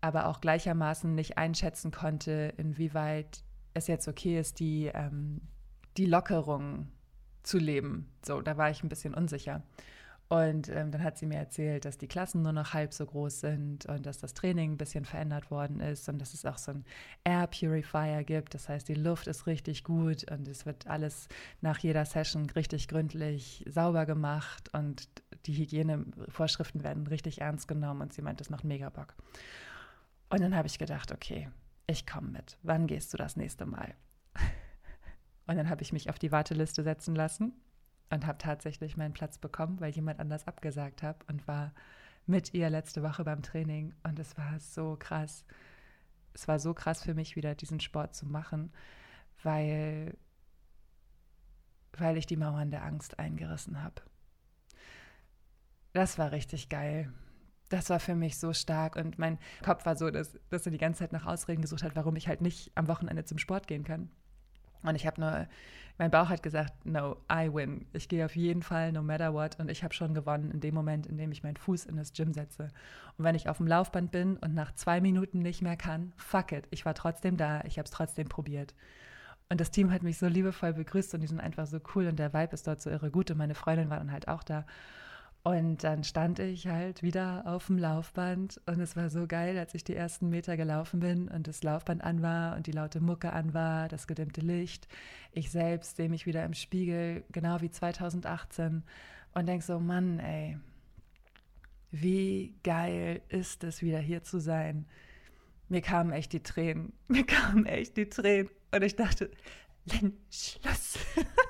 aber 0.00 0.26
auch 0.26 0.40
gleichermaßen 0.40 1.14
nicht 1.14 1.38
einschätzen 1.38 1.90
konnte, 1.90 2.52
inwieweit 2.56 3.42
es 3.74 3.86
jetzt 3.86 4.08
okay 4.08 4.38
ist, 4.38 4.60
die, 4.60 4.90
ähm, 4.94 5.40
die 5.96 6.06
Lockerung 6.06 6.88
zu 7.42 7.58
leben. 7.58 8.10
So, 8.24 8.40
da 8.40 8.56
war 8.56 8.70
ich 8.70 8.82
ein 8.82 8.88
bisschen 8.88 9.14
unsicher. 9.14 9.62
Und 10.28 10.68
ähm, 10.68 10.90
dann 10.90 11.02
hat 11.02 11.16
sie 11.16 11.24
mir 11.24 11.38
erzählt, 11.38 11.86
dass 11.86 11.96
die 11.96 12.06
Klassen 12.06 12.42
nur 12.42 12.52
noch 12.52 12.74
halb 12.74 12.92
so 12.92 13.06
groß 13.06 13.40
sind 13.40 13.86
und 13.86 14.04
dass 14.04 14.18
das 14.18 14.34
Training 14.34 14.72
ein 14.72 14.76
bisschen 14.76 15.06
verändert 15.06 15.50
worden 15.50 15.80
ist 15.80 16.06
und 16.10 16.18
dass 16.18 16.34
es 16.34 16.44
auch 16.44 16.58
so 16.58 16.72
ein 16.72 16.84
Air 17.24 17.46
Purifier 17.46 18.24
gibt. 18.24 18.52
Das 18.52 18.68
heißt, 18.68 18.86
die 18.88 18.94
Luft 18.94 19.26
ist 19.26 19.46
richtig 19.46 19.84
gut 19.84 20.30
und 20.30 20.46
es 20.46 20.66
wird 20.66 20.86
alles 20.86 21.28
nach 21.62 21.78
jeder 21.78 22.04
Session 22.04 22.50
richtig 22.50 22.88
gründlich 22.88 23.64
sauber 23.70 24.04
gemacht 24.04 24.68
und 24.74 25.08
die 25.46 25.54
Hygienevorschriften 25.54 26.82
werden 26.82 27.06
richtig 27.06 27.40
ernst 27.40 27.66
genommen 27.66 28.02
und 28.02 28.12
sie 28.12 28.20
meint, 28.20 28.40
das 28.40 28.50
macht 28.50 28.64
mega 28.64 28.90
Bock. 28.90 29.14
Und 30.28 30.42
dann 30.42 30.54
habe 30.54 30.68
ich 30.68 30.78
gedacht, 30.78 31.10
okay, 31.10 31.48
ich 31.86 32.06
komme 32.06 32.28
mit. 32.28 32.58
Wann 32.62 32.86
gehst 32.86 33.14
du 33.14 33.16
das 33.16 33.36
nächste 33.36 33.64
Mal? 33.64 33.94
Und 35.46 35.56
dann 35.56 35.70
habe 35.70 35.80
ich 35.80 35.94
mich 35.94 36.10
auf 36.10 36.18
die 36.18 36.30
Warteliste 36.30 36.82
setzen 36.82 37.14
lassen 37.14 37.54
und 38.10 38.26
habe 38.26 38.38
tatsächlich 38.38 38.96
meinen 38.96 39.12
Platz 39.12 39.38
bekommen, 39.38 39.80
weil 39.80 39.92
jemand 39.92 40.20
anders 40.20 40.46
abgesagt 40.46 41.02
hat 41.02 41.28
und 41.28 41.46
war 41.46 41.72
mit 42.26 42.54
ihr 42.54 42.70
letzte 42.70 43.02
Woche 43.02 43.24
beim 43.24 43.42
Training 43.42 43.94
und 44.02 44.18
es 44.18 44.36
war 44.36 44.58
so 44.60 44.96
krass. 44.98 45.44
Es 46.34 46.46
war 46.46 46.58
so 46.58 46.74
krass 46.74 47.02
für 47.02 47.14
mich 47.14 47.36
wieder 47.36 47.54
diesen 47.54 47.80
Sport 47.80 48.14
zu 48.14 48.26
machen, 48.26 48.72
weil 49.42 50.16
weil 51.96 52.16
ich 52.16 52.26
die 52.26 52.36
Mauern 52.36 52.70
der 52.70 52.84
Angst 52.84 53.18
eingerissen 53.18 53.82
habe. 53.82 54.02
Das 55.92 56.18
war 56.18 56.32
richtig 56.32 56.68
geil. 56.68 57.12
Das 57.70 57.90
war 57.90 57.98
für 57.98 58.14
mich 58.14 58.38
so 58.38 58.52
stark 58.52 58.96
und 58.96 59.18
mein 59.18 59.38
Kopf 59.62 59.84
war 59.84 59.96
so, 59.96 60.10
dass, 60.10 60.38
dass 60.48 60.64
er 60.64 60.72
die 60.72 60.78
ganze 60.78 61.00
Zeit 61.00 61.12
nach 61.12 61.26
Ausreden 61.26 61.62
gesucht 61.62 61.82
hat, 61.82 61.96
warum 61.96 62.16
ich 62.16 62.28
halt 62.28 62.40
nicht 62.40 62.70
am 62.76 62.88
Wochenende 62.88 63.24
zum 63.24 63.38
Sport 63.38 63.66
gehen 63.66 63.84
kann. 63.84 64.10
Und 64.82 64.94
ich 64.94 65.06
habe 65.06 65.20
nur, 65.20 65.46
mein 65.98 66.10
Bauch 66.10 66.28
hat 66.28 66.42
gesagt, 66.42 66.86
no, 66.86 67.16
I 67.30 67.52
win. 67.52 67.86
Ich 67.92 68.08
gehe 68.08 68.24
auf 68.24 68.36
jeden 68.36 68.62
Fall, 68.62 68.92
no 68.92 69.02
matter 69.02 69.34
what. 69.34 69.58
Und 69.58 69.70
ich 69.70 69.82
habe 69.82 69.94
schon 69.94 70.14
gewonnen 70.14 70.50
in 70.50 70.60
dem 70.60 70.74
Moment, 70.74 71.06
in 71.06 71.18
dem 71.18 71.32
ich 71.32 71.42
meinen 71.42 71.56
Fuß 71.56 71.86
in 71.86 71.96
das 71.96 72.12
Gym 72.12 72.32
setze. 72.32 72.68
Und 73.16 73.24
wenn 73.24 73.34
ich 73.34 73.48
auf 73.48 73.56
dem 73.56 73.66
Laufband 73.66 74.10
bin 74.10 74.36
und 74.36 74.54
nach 74.54 74.72
zwei 74.74 75.00
Minuten 75.00 75.40
nicht 75.40 75.62
mehr 75.62 75.76
kann, 75.76 76.12
fuck 76.16 76.52
it. 76.52 76.66
Ich 76.70 76.84
war 76.86 76.94
trotzdem 76.94 77.36
da, 77.36 77.62
ich 77.64 77.78
habe 77.78 77.86
es 77.86 77.90
trotzdem 77.90 78.28
probiert. 78.28 78.74
Und 79.50 79.60
das 79.60 79.70
Team 79.70 79.90
hat 79.90 80.02
mich 80.02 80.18
so 80.18 80.26
liebevoll 80.26 80.74
begrüßt 80.74 81.14
und 81.14 81.20
die 81.20 81.26
sind 81.26 81.40
einfach 81.40 81.66
so 81.66 81.80
cool 81.94 82.06
und 82.06 82.18
der 82.18 82.34
Vibe 82.34 82.52
ist 82.52 82.66
dort 82.66 82.82
so 82.82 82.90
irre 82.90 83.10
gut 83.10 83.30
und 83.30 83.38
meine 83.38 83.54
Freundin 83.54 83.88
war 83.88 83.98
dann 83.98 84.12
halt 84.12 84.28
auch 84.28 84.42
da. 84.42 84.66
Und 85.42 85.82
dann 85.84 86.04
stand 86.04 86.40
ich 86.40 86.66
halt 86.66 87.02
wieder 87.02 87.44
auf 87.46 87.68
dem 87.68 87.78
Laufband 87.78 88.60
und 88.66 88.80
es 88.80 88.96
war 88.96 89.08
so 89.08 89.26
geil, 89.26 89.56
als 89.56 89.74
ich 89.74 89.82
die 89.84 89.94
ersten 89.94 90.28
Meter 90.28 90.56
gelaufen 90.56 91.00
bin 91.00 91.28
und 91.28 91.46
das 91.46 91.62
Laufband 91.62 92.02
an 92.04 92.22
war 92.22 92.56
und 92.56 92.66
die 92.66 92.72
laute 92.72 93.00
Mucke 93.00 93.32
an 93.32 93.54
war, 93.54 93.88
das 93.88 94.06
gedimmte 94.06 94.40
Licht. 94.40 94.88
Ich 95.32 95.50
selbst 95.50 95.96
sehe 95.96 96.08
mich 96.08 96.26
wieder 96.26 96.44
im 96.44 96.54
Spiegel, 96.54 97.24
genau 97.32 97.60
wie 97.60 97.70
2018 97.70 98.82
und 99.32 99.46
denke 99.46 99.64
so, 99.64 99.78
Mann, 99.78 100.18
ey, 100.18 100.58
wie 101.90 102.54
geil 102.62 103.22
ist 103.28 103.64
es 103.64 103.80
wieder 103.80 104.00
hier 104.00 104.22
zu 104.22 104.40
sein. 104.40 104.86
Mir 105.68 105.80
kamen 105.80 106.12
echt 106.12 106.32
die 106.32 106.42
Tränen, 106.42 106.92
mir 107.08 107.24
kamen 107.24 107.64
echt 107.64 107.96
die 107.96 108.08
Tränen 108.08 108.50
und 108.72 108.82
ich 108.82 108.96
dachte, 108.96 109.30
Len, 109.92 110.12
Schluss. 110.30 110.98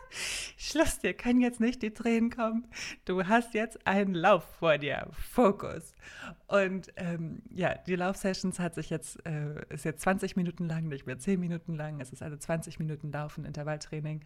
Schluss, 0.57 0.99
dir 0.99 1.15
können 1.15 1.41
jetzt 1.41 1.61
nicht 1.61 1.83
die 1.83 1.93
Tränen 1.93 2.31
kommen. 2.31 2.67
Du 3.05 3.27
hast 3.27 3.55
jetzt 3.55 3.87
einen 3.87 4.15
Lauf 4.15 4.45
vor 4.59 4.79
dir. 4.79 5.09
Fokus. 5.13 5.95
Und 6.47 6.93
ähm, 6.97 7.43
ja, 7.51 7.75
die 7.75 7.97
Laufsessions 7.97 8.59
hat 8.59 8.75
sich 8.75 8.91
jetzt, 8.91 9.25
äh, 9.27 9.65
ist 9.69 9.85
jetzt 9.85 10.03
20 10.03 10.37
Minuten 10.37 10.67
lang, 10.67 10.89
nicht 10.89 11.07
mehr 11.07 11.19
10 11.19 11.39
Minuten 11.41 11.75
lang. 11.75 12.01
Es 12.01 12.13
ist 12.13 12.23
also 12.23 12.37
20 12.37 12.79
Minuten 12.79 13.13
Laufen, 13.13 13.45
Intervalltraining. 13.45 14.23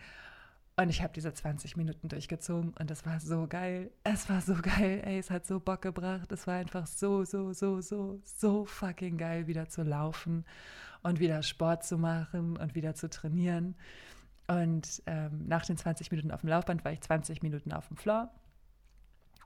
Und 0.77 0.89
ich 0.89 1.03
habe 1.03 1.13
diese 1.13 1.35
20 1.35 1.77
Minuten 1.77 2.09
durchgezogen 2.09 2.73
und 2.79 2.91
es 2.91 3.05
war 3.05 3.21
so 3.21 3.47
geil. 3.47 3.91
Es 4.05 4.31
war 4.31 4.41
so 4.41 4.55
geil, 4.55 5.03
ey, 5.05 5.19
es 5.19 5.31
hat 5.31 5.47
so 5.47 5.61
Bock 5.61 5.83
gebracht. 5.83 6.33
Es 6.33 6.47
war 6.47 6.55
einfach 6.55 6.87
so, 6.87 7.25
so, 7.25 7.53
so, 7.53 7.83
so, 7.83 8.21
so 8.25 8.65
fucking 8.65 9.19
geil, 9.19 9.47
wieder 9.47 9.69
zu 9.69 9.83
laufen 9.83 10.47
und 11.03 11.21
wieder 11.21 11.43
Sport 11.43 11.85
zu 11.85 11.99
machen 11.99 12.57
und 12.57 12.75
wieder 12.75 12.95
zu 12.95 13.11
trainieren. 13.11 13.75
Und 14.49 15.03
ähm, 15.07 15.47
nach 15.47 15.65
den 15.65 15.77
20 15.77 16.11
Minuten 16.11 16.31
auf 16.31 16.41
dem 16.41 16.51
Laufband 16.51 16.85
war 16.85 16.93
ich 16.93 17.01
20 17.01 17.43
Minuten 17.43 17.73
auf 17.73 17.89
dem 17.89 17.97
Floor 17.97 18.31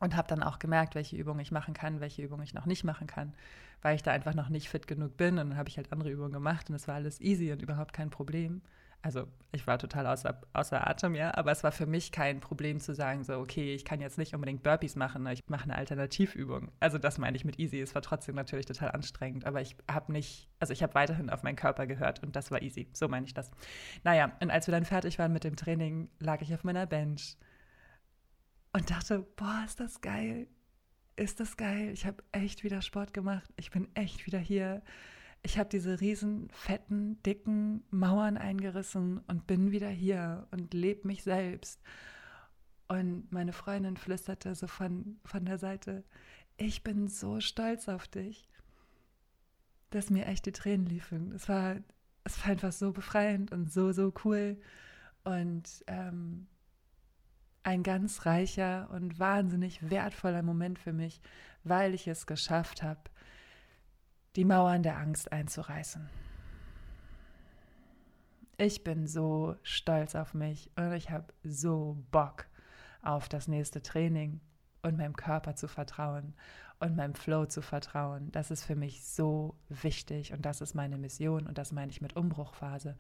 und 0.01 0.17
habe 0.17 0.29
dann 0.29 0.43
auch 0.43 0.59
gemerkt, 0.59 0.95
welche 0.95 1.17
Übungen 1.17 1.41
ich 1.41 1.53
machen 1.53 1.75
kann, 1.75 2.01
welche 2.01 2.23
Übungen 2.23 2.43
ich 2.43 2.55
noch 2.55 2.67
nicht 2.67 2.85
machen 2.85 3.07
kann, 3.07 3.35
weil 3.83 3.97
ich 3.97 4.03
da 4.03 4.11
einfach 4.13 4.35
noch 4.35 4.49
nicht 4.49 4.69
fit 4.69 4.87
genug 4.87 5.17
bin. 5.17 5.39
Und 5.39 5.51
dann 5.51 5.59
habe 5.59 5.69
ich 5.69 5.77
halt 5.77 5.93
andere 5.93 6.11
Übungen 6.11 6.33
gemacht 6.33 6.69
und 6.69 6.77
es 6.77 6.89
war 6.89 6.97
alles 6.97 7.21
easy 7.21 7.53
und 7.53 7.63
überhaupt 7.63 7.93
kein 7.93 8.11
Problem 8.11 8.63
also 9.03 9.29
ich 9.53 9.67
war 9.67 9.79
total 9.79 10.07
außer, 10.07 10.41
außer 10.53 10.87
Atem, 10.87 11.15
ja, 11.15 11.35
aber 11.37 11.53
es 11.53 11.63
war 11.65 11.73
für 11.73 11.87
mich 11.87 12.13
kein 12.13 12.41
Problem 12.41 12.81
zu 12.81 12.95
sagen, 12.95 13.25
so, 13.25 13.39
okay, 13.39 13.75
ich 13.75 13.85
kann 13.85 14.01
jetzt 14.01 14.19
nicht 14.19 14.35
unbedingt 14.35 14.63
Burpees 14.63 14.97
machen, 14.97 15.27
ich 15.29 15.41
mache 15.49 15.65
eine 15.65 15.77
Alternativübung. 15.77 16.71
Also 16.81 16.99
das 16.99 17.19
meine 17.19 17.37
ich 17.37 17.45
mit 17.45 17.59
easy, 17.59 17.81
es 17.81 17.95
war 17.95 18.03
trotzdem 18.03 18.35
natürlich 18.35 18.67
total 18.67 18.91
anstrengend, 18.91 19.47
aber 19.47 19.61
ich 19.61 19.77
habe 19.91 20.13
nicht, 20.13 20.51
also 20.61 20.73
ich 20.73 20.83
habe 20.83 20.95
weiterhin 20.95 21.31
auf 21.31 21.43
meinen 21.43 21.57
Körper 21.57 21.87
gehört 21.87 22.23
und 22.23 22.37
das 22.37 22.51
war 22.51 22.63
easy, 22.63 22.89
so 22.93 23.09
meine 23.09 23.27
ich 23.27 23.35
das. 23.35 23.51
Naja, 24.05 24.33
und 24.41 24.51
als 24.51 24.67
wir 24.67 24.73
dann 24.73 24.85
fertig 24.85 25.19
waren 25.19 25.33
mit 25.33 25.45
dem 25.45 25.57
Training, 25.57 26.11
lag 26.19 26.43
ich 26.43 26.53
auf 26.53 26.65
meiner 26.65 26.87
Bench 26.87 27.37
und 28.73 28.91
dachte, 28.91 29.21
boah, 29.37 29.63
ist 29.65 29.81
das 29.81 30.01
geil, 30.01 30.49
ist 31.17 31.41
das 31.41 31.57
geil, 31.57 31.91
ich 31.93 32.07
habe 32.07 32.23
echt 32.33 32.65
wieder 32.65 32.83
Sport 32.83 33.15
gemacht, 33.15 33.51
ich 33.57 33.71
bin 33.71 33.89
echt 33.95 34.27
wieder 34.27 34.39
hier 34.39 34.83
ich 35.47 35.59
habe 35.59 35.69
diese 35.69 36.01
riesen, 36.01 36.49
fetten, 36.51 37.23
dicken 37.23 37.85
Mauern 37.91 38.37
eingerissen 38.37 39.21
und 39.29 39.47
bin 39.47 39.71
wieder 39.71 39.89
hier 39.89 40.49
und 40.51 40.75
lebe 40.75 41.07
mich 41.07 41.23
selbst. 41.23 41.81
Und 42.89 43.31
meine 43.31 43.53
Freundin 43.53 43.97
flüsterte 43.97 44.57
so 44.57 44.67
von, 44.67 45.21
von 45.25 45.45
der 45.45 45.59
Seite, 45.59 46.03
ich 46.57 46.83
bin 46.83 47.07
so 47.07 47.39
stolz 47.39 47.89
auf 47.89 48.09
dich, 48.09 48.49
dass 49.91 50.11
mir 50.11 50.27
echt 50.27 50.47
die 50.47 50.53
Tränen 50.53 50.87
liefen. 50.87 51.31
Es 51.31 51.49
war, 51.49 51.77
es 52.25 52.41
war 52.41 52.51
einfach 52.51 52.73
so 52.73 52.91
befreiend 52.91 53.53
und 53.53 53.73
so, 53.73 53.93
so 53.93 54.13
cool. 54.25 54.61
Und 55.23 55.85
ähm, 55.87 56.49
ein 57.63 57.85
ganz 57.85 58.27
reicher 58.27 58.91
und 58.91 59.21
wahnsinnig 59.21 59.91
wertvoller 59.91 60.43
Moment 60.43 60.81
für 60.81 60.93
mich, 60.93 61.21
weil 61.63 61.95
ich 61.95 62.09
es 62.09 62.27
geschafft 62.27 62.83
habe, 62.83 63.03
die 64.37 64.45
Mauern 64.45 64.83
der 64.83 64.99
Angst 64.99 65.33
einzureißen. 65.33 66.09
Ich 68.59 68.85
bin 68.85 69.07
so 69.07 69.57
stolz 69.63 70.15
auf 70.15 70.35
mich 70.35 70.71
und 70.77 70.93
ich 70.93 71.11
habe 71.11 71.27
so 71.43 72.03
Bock 72.11 72.47
auf 73.03 73.29
das 73.29 73.49
nächste 73.49 73.83
Training 73.83 74.41
und 74.83 74.97
meinem 74.97 75.17
Körper 75.17 75.57
zu 75.57 75.69
vertrauen 75.69 76.35
und 76.81 76.97
meinem 76.97 77.15
Flow 77.15 77.47
zu 77.47 77.63
vertrauen. 77.63 78.31
Das 78.33 78.51
ist 78.51 78.65
für 78.65 78.77
mich 78.77 79.05
so 79.05 79.57
wichtig 79.69 80.33
und 80.33 80.45
das 80.45 80.61
ist 80.61 80.75
meine 80.75 80.99
Mission 80.99 81.47
und 81.47 81.59
das 81.59 81.73
meine 81.73 81.91
ich 81.91 82.01
mit 82.01 82.17
Umbruchphase. 82.17 82.97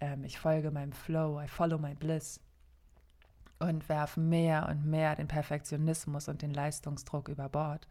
Ähm, 0.00 0.24
ich 0.24 0.38
folge 0.38 0.70
meinem 0.70 0.92
Flow, 0.92 1.40
I 1.40 1.48
follow 1.48 1.78
my 1.78 1.94
bliss 1.94 2.40
und 3.58 3.88
werfe 3.88 4.20
mehr 4.20 4.68
und 4.68 4.84
mehr 4.84 5.16
den 5.16 5.28
Perfektionismus 5.28 6.28
und 6.28 6.42
den 6.42 6.52
Leistungsdruck 6.52 7.28
über 7.28 7.48
Bord. 7.48 7.86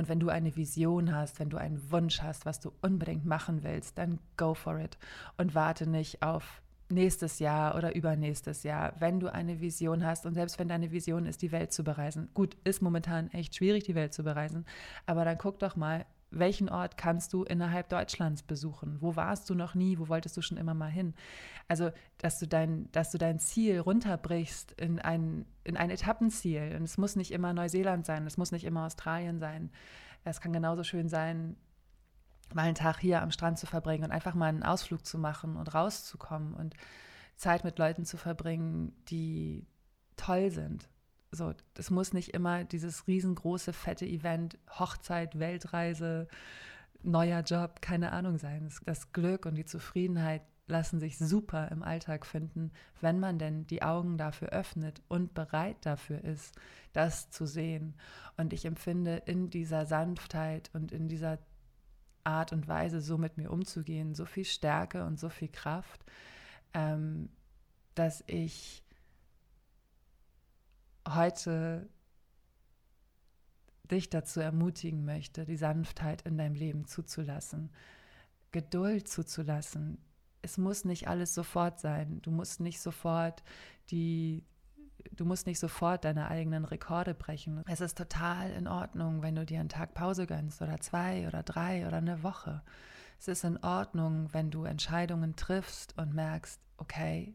Und 0.00 0.08
wenn 0.08 0.18
du 0.18 0.30
eine 0.30 0.56
Vision 0.56 1.14
hast, 1.14 1.40
wenn 1.40 1.50
du 1.50 1.58
einen 1.58 1.92
Wunsch 1.92 2.22
hast, 2.22 2.46
was 2.46 2.58
du 2.58 2.72
unbedingt 2.80 3.26
machen 3.26 3.62
willst, 3.62 3.98
dann 3.98 4.18
go 4.38 4.54
for 4.54 4.78
it 4.78 4.96
und 5.36 5.54
warte 5.54 5.86
nicht 5.86 6.22
auf 6.22 6.62
nächstes 6.88 7.38
Jahr 7.38 7.76
oder 7.76 7.94
übernächstes 7.94 8.62
Jahr, 8.62 8.94
wenn 8.98 9.20
du 9.20 9.30
eine 9.30 9.60
Vision 9.60 10.06
hast 10.06 10.24
und 10.24 10.32
selbst 10.32 10.58
wenn 10.58 10.68
deine 10.68 10.90
Vision 10.90 11.26
ist, 11.26 11.42
die 11.42 11.52
Welt 11.52 11.74
zu 11.74 11.84
bereisen. 11.84 12.30
Gut, 12.32 12.56
ist 12.64 12.80
momentan 12.80 13.30
echt 13.32 13.54
schwierig, 13.54 13.84
die 13.84 13.94
Welt 13.94 14.14
zu 14.14 14.24
bereisen, 14.24 14.64
aber 15.04 15.26
dann 15.26 15.36
guck 15.36 15.58
doch 15.58 15.76
mal, 15.76 16.06
welchen 16.30 16.68
Ort 16.68 16.96
kannst 16.96 17.32
du 17.32 17.44
innerhalb 17.44 17.88
Deutschlands 17.88 18.42
besuchen? 18.42 18.98
Wo 19.00 19.16
warst 19.16 19.50
du 19.50 19.54
noch 19.54 19.74
nie? 19.74 19.98
Wo 19.98 20.08
wolltest 20.08 20.36
du 20.36 20.42
schon 20.42 20.58
immer 20.58 20.74
mal 20.74 20.90
hin? 20.90 21.14
Also, 21.68 21.90
dass 22.18 22.38
du 22.38 22.46
dein, 22.46 22.90
dass 22.92 23.10
du 23.10 23.18
dein 23.18 23.38
Ziel 23.38 23.80
runterbrichst 23.80 24.72
in 24.72 25.00
ein, 25.00 25.46
in 25.64 25.76
ein 25.76 25.90
Etappenziel. 25.90 26.74
Und 26.76 26.84
es 26.84 26.98
muss 26.98 27.16
nicht 27.16 27.32
immer 27.32 27.52
Neuseeland 27.52 28.06
sein, 28.06 28.26
es 28.26 28.36
muss 28.36 28.52
nicht 28.52 28.64
immer 28.64 28.86
Australien 28.86 29.38
sein. 29.40 29.70
Es 30.24 30.40
kann 30.40 30.52
genauso 30.52 30.84
schön 30.84 31.08
sein, 31.08 31.56
mal 32.54 32.62
einen 32.62 32.74
Tag 32.74 32.98
hier 32.98 33.22
am 33.22 33.30
Strand 33.30 33.58
zu 33.58 33.66
verbringen 33.66 34.04
und 34.04 34.10
einfach 34.10 34.34
mal 34.34 34.46
einen 34.46 34.62
Ausflug 34.62 35.04
zu 35.04 35.18
machen 35.18 35.56
und 35.56 35.74
rauszukommen 35.74 36.54
und 36.54 36.74
Zeit 37.36 37.64
mit 37.64 37.78
Leuten 37.78 38.04
zu 38.04 38.16
verbringen, 38.16 38.92
die 39.08 39.66
toll 40.16 40.50
sind. 40.50 40.88
So, 41.32 41.54
das 41.74 41.90
muss 41.90 42.12
nicht 42.12 42.30
immer 42.30 42.64
dieses 42.64 43.06
riesengroße, 43.06 43.72
fette 43.72 44.04
Event, 44.04 44.58
Hochzeit, 44.68 45.38
Weltreise, 45.38 46.26
neuer 47.02 47.42
Job, 47.42 47.80
keine 47.80 48.12
Ahnung 48.12 48.38
sein. 48.38 48.70
Das 48.84 49.12
Glück 49.12 49.46
und 49.46 49.54
die 49.54 49.64
Zufriedenheit 49.64 50.42
lassen 50.66 51.00
sich 51.00 51.18
super 51.18 51.68
im 51.70 51.82
Alltag 51.82 52.26
finden, 52.26 52.72
wenn 53.00 53.20
man 53.20 53.38
denn 53.38 53.66
die 53.66 53.82
Augen 53.82 54.16
dafür 54.18 54.48
öffnet 54.50 55.02
und 55.08 55.34
bereit 55.34 55.76
dafür 55.82 56.24
ist, 56.24 56.54
das 56.92 57.30
zu 57.30 57.46
sehen. 57.46 57.94
Und 58.36 58.52
ich 58.52 58.64
empfinde 58.64 59.22
in 59.26 59.50
dieser 59.50 59.86
Sanftheit 59.86 60.70
und 60.72 60.92
in 60.92 61.08
dieser 61.08 61.38
Art 62.24 62.52
und 62.52 62.68
Weise, 62.68 63.00
so 63.00 63.18
mit 63.18 63.36
mir 63.36 63.50
umzugehen, 63.50 64.14
so 64.14 64.24
viel 64.24 64.44
Stärke 64.44 65.04
und 65.04 65.18
so 65.18 65.28
viel 65.28 65.48
Kraft, 65.48 66.04
ähm, 66.74 67.28
dass 67.94 68.22
ich 68.26 68.84
heute 71.14 71.88
dich 73.90 74.08
dazu 74.10 74.40
ermutigen 74.40 75.04
möchte, 75.04 75.44
die 75.44 75.56
Sanftheit 75.56 76.22
in 76.22 76.38
deinem 76.38 76.54
Leben 76.54 76.86
zuzulassen, 76.86 77.70
Geduld 78.52 79.08
zuzulassen. 79.08 79.98
Es 80.42 80.58
muss 80.58 80.84
nicht 80.84 81.08
alles 81.08 81.34
sofort 81.34 81.80
sein. 81.80 82.20
Du 82.22 82.30
musst 82.30 82.60
nicht 82.60 82.80
sofort 82.80 83.42
die 83.90 84.44
du 85.12 85.24
musst 85.24 85.46
nicht 85.46 85.58
sofort 85.58 86.04
deine 86.04 86.28
eigenen 86.28 86.64
Rekorde 86.64 87.14
brechen. 87.14 87.62
Es 87.66 87.80
ist 87.80 87.96
total 87.96 88.50
in 88.50 88.68
Ordnung, 88.68 89.22
wenn 89.22 89.34
du 89.34 89.44
dir 89.44 89.60
einen 89.60 89.68
Tag 89.68 89.94
Pause 89.94 90.26
gönnst 90.26 90.62
oder 90.62 90.80
zwei 90.80 91.26
oder 91.26 91.42
drei 91.42 91.86
oder 91.86 91.98
eine 91.98 92.22
Woche. 92.22 92.62
Es 93.18 93.28
ist 93.28 93.44
in 93.44 93.58
Ordnung, 93.58 94.28
wenn 94.32 94.50
du 94.50 94.64
Entscheidungen 94.64 95.36
triffst 95.36 95.96
und 95.98 96.14
merkst, 96.14 96.60
okay, 96.76 97.34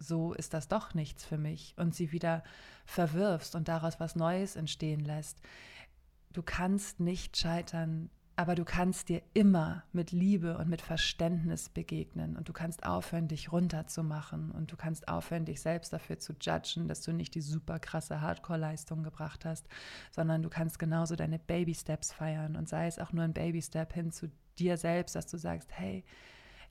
so 0.00 0.32
ist 0.32 0.54
das 0.54 0.68
doch 0.68 0.94
nichts 0.94 1.24
für 1.24 1.38
mich. 1.38 1.74
Und 1.76 1.94
sie 1.94 2.12
wieder 2.12 2.42
verwirfst 2.84 3.54
und 3.54 3.68
daraus 3.68 4.00
was 4.00 4.16
Neues 4.16 4.56
entstehen 4.56 5.00
lässt. 5.00 5.40
Du 6.32 6.42
kannst 6.42 7.00
nicht 7.00 7.36
scheitern 7.36 8.10
aber 8.40 8.54
du 8.54 8.64
kannst 8.64 9.10
dir 9.10 9.20
immer 9.34 9.84
mit 9.92 10.12
Liebe 10.12 10.56
und 10.56 10.70
mit 10.70 10.80
Verständnis 10.80 11.68
begegnen. 11.68 12.38
Und 12.38 12.48
du 12.48 12.54
kannst 12.54 12.86
aufhören, 12.86 13.28
dich 13.28 13.52
runterzumachen. 13.52 14.50
Und 14.50 14.72
du 14.72 14.78
kannst 14.78 15.08
aufhören, 15.08 15.44
dich 15.44 15.60
selbst 15.60 15.92
dafür 15.92 16.18
zu 16.18 16.32
judgen, 16.40 16.88
dass 16.88 17.02
du 17.02 17.12
nicht 17.12 17.34
die 17.34 17.42
super 17.42 17.78
krasse 17.78 18.22
Hardcore-Leistung 18.22 19.02
gebracht 19.02 19.44
hast, 19.44 19.68
sondern 20.10 20.42
du 20.42 20.48
kannst 20.48 20.78
genauso 20.78 21.16
deine 21.16 21.38
Baby-Steps 21.38 22.14
feiern. 22.14 22.56
Und 22.56 22.66
sei 22.66 22.86
es 22.86 22.98
auch 22.98 23.12
nur 23.12 23.24
ein 23.24 23.34
Baby-Step 23.34 23.92
hin 23.92 24.10
zu 24.10 24.30
dir 24.58 24.78
selbst, 24.78 25.14
dass 25.16 25.26
du 25.26 25.36
sagst, 25.36 25.70
hey, 25.72 26.02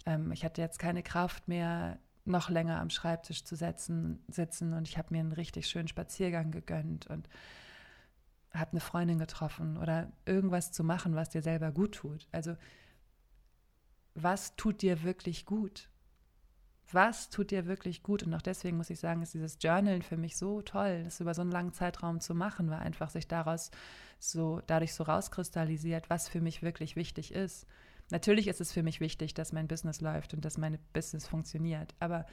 ähm, 0.07 0.31
ich 0.31 0.43
hatte 0.43 0.63
jetzt 0.63 0.79
keine 0.79 1.03
Kraft 1.03 1.47
mehr, 1.47 1.99
noch 2.29 2.49
länger 2.49 2.79
am 2.79 2.89
Schreibtisch 2.89 3.43
zu 3.43 3.55
setzen, 3.55 4.23
sitzen 4.27 4.73
und 4.73 4.87
ich 4.87 4.97
habe 4.97 5.09
mir 5.11 5.19
einen 5.19 5.31
richtig 5.31 5.67
schönen 5.67 5.87
Spaziergang 5.87 6.51
gegönnt 6.51 7.07
und 7.07 7.27
habe 8.53 8.71
eine 8.71 8.79
Freundin 8.79 9.19
getroffen 9.19 9.77
oder 9.77 10.11
irgendwas 10.25 10.71
zu 10.71 10.83
machen, 10.83 11.15
was 11.15 11.29
dir 11.29 11.41
selber 11.41 11.71
gut 11.71 11.95
tut. 11.95 12.27
Also 12.31 12.55
was 14.15 14.55
tut 14.55 14.81
dir 14.81 15.03
wirklich 15.03 15.45
gut? 15.45 15.89
Was 16.91 17.29
tut 17.29 17.51
dir 17.51 17.67
wirklich 17.67 18.01
gut? 18.01 18.23
Und 18.23 18.33
auch 18.33 18.41
deswegen 18.41 18.77
muss 18.77 18.89
ich 18.89 18.99
sagen, 18.99 19.21
ist 19.21 19.35
dieses 19.35 19.59
Journalen 19.61 20.01
für 20.01 20.17
mich 20.17 20.37
so 20.37 20.63
toll, 20.63 21.03
das 21.03 21.19
über 21.19 21.35
so 21.35 21.41
einen 21.41 21.51
langen 21.51 21.73
Zeitraum 21.73 22.19
zu 22.19 22.33
machen, 22.33 22.69
weil 22.71 22.79
einfach 22.79 23.11
sich 23.11 23.27
daraus 23.27 23.69
so, 24.17 24.61
dadurch 24.65 24.93
so 24.93 25.03
rauskristallisiert, 25.03 26.09
was 26.09 26.27
für 26.27 26.41
mich 26.41 26.63
wirklich 26.63 26.95
wichtig 26.95 27.33
ist. 27.33 27.67
Natürlich 28.11 28.47
ist 28.47 28.61
es 28.61 28.71
für 28.71 28.83
mich 28.83 28.99
wichtig, 28.99 29.33
dass 29.33 29.53
mein 29.53 29.67
Business 29.67 30.01
läuft 30.01 30.33
und 30.33 30.43
dass 30.43 30.57
mein 30.57 30.79
Business 30.93 31.27
funktioniert, 31.27 31.93
aber 31.99 32.25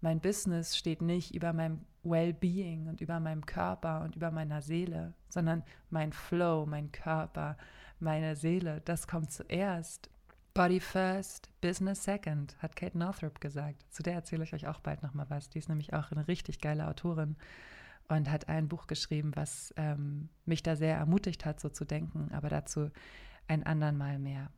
mein 0.00 0.20
Business 0.20 0.76
steht 0.76 1.02
nicht 1.02 1.34
über 1.34 1.52
meinem 1.52 1.84
Well-being 2.02 2.88
und 2.88 3.02
über 3.02 3.20
meinem 3.20 3.44
Körper 3.44 4.02
und 4.02 4.16
über 4.16 4.30
meiner 4.30 4.62
Seele, 4.62 5.12
sondern 5.28 5.62
mein 5.90 6.12
Flow, 6.12 6.64
mein 6.64 6.90
Körper, 6.90 7.58
meine 7.98 8.34
Seele, 8.34 8.80
das 8.86 9.06
kommt 9.06 9.30
zuerst. 9.30 10.08
Body 10.54 10.80
first, 10.80 11.48
Business 11.60 12.02
second, 12.02 12.56
hat 12.60 12.74
Kate 12.76 12.98
Northrup 12.98 13.40
gesagt. 13.40 13.84
Zu 13.90 14.02
der 14.02 14.14
erzähle 14.14 14.44
ich 14.44 14.54
euch 14.54 14.66
auch 14.66 14.80
bald 14.80 15.02
nochmal 15.02 15.26
was. 15.28 15.50
Die 15.50 15.58
ist 15.58 15.68
nämlich 15.68 15.92
auch 15.92 16.10
eine 16.10 16.26
richtig 16.26 16.60
geile 16.60 16.88
Autorin 16.88 17.36
und 18.08 18.30
hat 18.30 18.48
ein 18.48 18.68
Buch 18.68 18.86
geschrieben, 18.86 19.32
was 19.36 19.72
ähm, 19.76 20.28
mich 20.46 20.62
da 20.62 20.74
sehr 20.74 20.96
ermutigt 20.96 21.44
hat, 21.44 21.60
so 21.60 21.68
zu 21.68 21.84
denken. 21.84 22.30
Aber 22.32 22.48
dazu 22.48 22.90
ein 23.46 23.64
andern 23.64 23.96
Mal 23.96 24.18
mehr. 24.18 24.50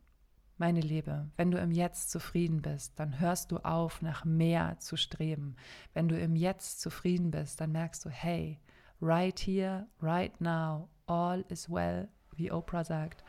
Meine 0.57 0.81
Liebe, 0.81 1.29
wenn 1.35 1.49
du 1.49 1.57
im 1.57 1.71
Jetzt 1.71 2.11
zufrieden 2.11 2.61
bist, 2.61 2.99
dann 2.99 3.19
hörst 3.19 3.51
du 3.51 3.57
auf, 3.57 4.03
nach 4.03 4.23
mehr 4.23 4.77
zu 4.79 4.97
streben. 4.97 5.55
Wenn 5.93 6.07
du 6.07 6.19
im 6.19 6.35
Jetzt 6.35 6.79
zufrieden 6.79 7.31
bist, 7.31 7.59
dann 7.59 7.71
merkst 7.71 8.05
du, 8.05 8.09
hey, 8.09 8.59
right 9.01 9.39
here, 9.39 9.87
right 9.99 10.39
now, 10.39 10.89
all 11.07 11.43
is 11.49 11.69
well, 11.69 12.07
wie 12.35 12.51
Oprah 12.51 12.83
sagt. 12.83 13.23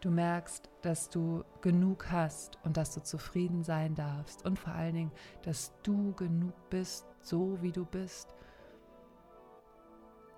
Du 0.00 0.10
merkst, 0.10 0.70
dass 0.82 1.10
du 1.10 1.44
genug 1.60 2.10
hast 2.10 2.58
und 2.64 2.76
dass 2.76 2.94
du 2.94 3.02
zufrieden 3.02 3.64
sein 3.64 3.94
darfst 3.96 4.44
und 4.44 4.58
vor 4.58 4.72
allen 4.72 4.94
Dingen, 4.94 5.12
dass 5.42 5.72
du 5.82 6.12
genug 6.14 6.54
bist, 6.70 7.06
so 7.20 7.60
wie 7.60 7.72
du 7.72 7.84
bist. 7.84 8.34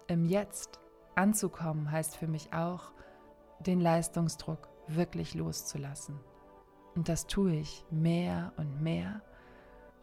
Im 0.07 0.25
Jetzt 0.25 0.81
anzukommen 1.15 1.91
heißt 1.91 2.17
für 2.17 2.29
mich 2.29 2.53
auch, 2.53 2.93
den 3.61 3.81
Leistungsdruck 3.81 4.74
wirklich 4.89 5.35
loszulassen. 5.35 6.19
Und 6.95 7.09
das 7.09 7.27
tue 7.27 7.57
ich 7.57 7.85
mehr 7.91 8.53
und 8.57 8.81
mehr. 8.83 9.23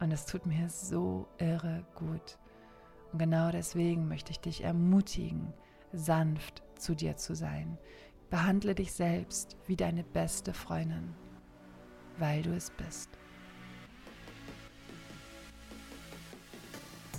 Und 0.00 0.12
es 0.12 0.26
tut 0.26 0.46
mir 0.46 0.68
so 0.68 1.28
irre 1.38 1.84
gut. 1.94 2.38
Und 3.12 3.18
genau 3.18 3.50
deswegen 3.50 4.08
möchte 4.08 4.32
ich 4.32 4.40
dich 4.40 4.64
ermutigen, 4.64 5.52
sanft 5.92 6.62
zu 6.76 6.94
dir 6.94 7.16
zu 7.16 7.34
sein. 7.34 7.78
Behandle 8.30 8.74
dich 8.74 8.92
selbst 8.92 9.56
wie 9.66 9.76
deine 9.76 10.02
beste 10.02 10.54
Freundin, 10.54 11.14
weil 12.18 12.42
du 12.42 12.54
es 12.54 12.70
bist. 12.70 13.10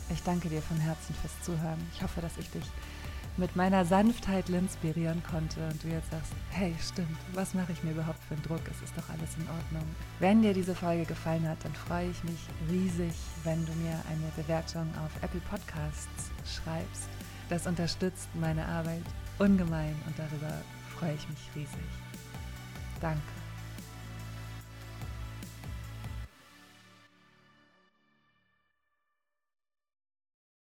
Ich 0.10 0.22
danke 0.24 0.50
dir 0.50 0.62
von 0.62 0.78
Herzen 0.78 1.16
fürs 1.16 1.42
Zuhören. 1.42 1.80
Ich 1.94 2.04
hoffe, 2.04 2.22
dass 2.22 2.38
ich 2.38 2.50
dich 2.50 2.66
mit 3.38 3.56
meiner 3.56 3.84
Sanftheit 3.84 4.50
inspirieren 4.50 5.24
konnte 5.30 5.60
und 5.68 5.84
du 5.84 5.88
jetzt 5.88 6.12
sagst, 6.12 6.34
hey, 6.52 6.76
stimmt, 6.80 7.18
was 7.34 7.54
mache 7.54 7.72
ich 7.72 7.84
mir 7.84 7.92
überhaupt 7.92 8.24
für 8.28 8.36
einen 8.36 8.44
Druck? 8.44 8.62
Es 8.70 8.82
ist 8.82 8.96
doch 8.98 9.10
alles 9.10 9.36
in 9.38 9.48
Ordnung. 9.50 9.88
Wenn 10.20 10.42
dir 10.42 10.54
diese 10.54 10.76
Folge 10.76 11.06
gefallen 11.06 11.48
hat, 11.48 11.58
dann 11.64 11.74
freue 11.74 12.10
ich 12.10 12.24
mich 12.24 12.40
riesig, 12.70 13.14
wenn 13.44 13.66
du 13.66 13.72
mir 13.74 14.00
eine 14.10 14.32
Bewertung 14.36 14.88
auf 15.04 15.12
Apple 15.24 15.42
Podcasts 15.50 16.32
schreibst. 16.46 17.10
Das 17.50 17.68
unterstützt 17.68 18.30
meine 18.36 18.66
Arbeit 18.66 19.04
ungemein 19.40 19.96
und 20.06 20.18
darüber 20.18 20.62
freue 20.98 21.16
ich 21.16 21.28
mich 21.28 21.50
riesig. 21.56 21.90
Danke. 23.02 23.43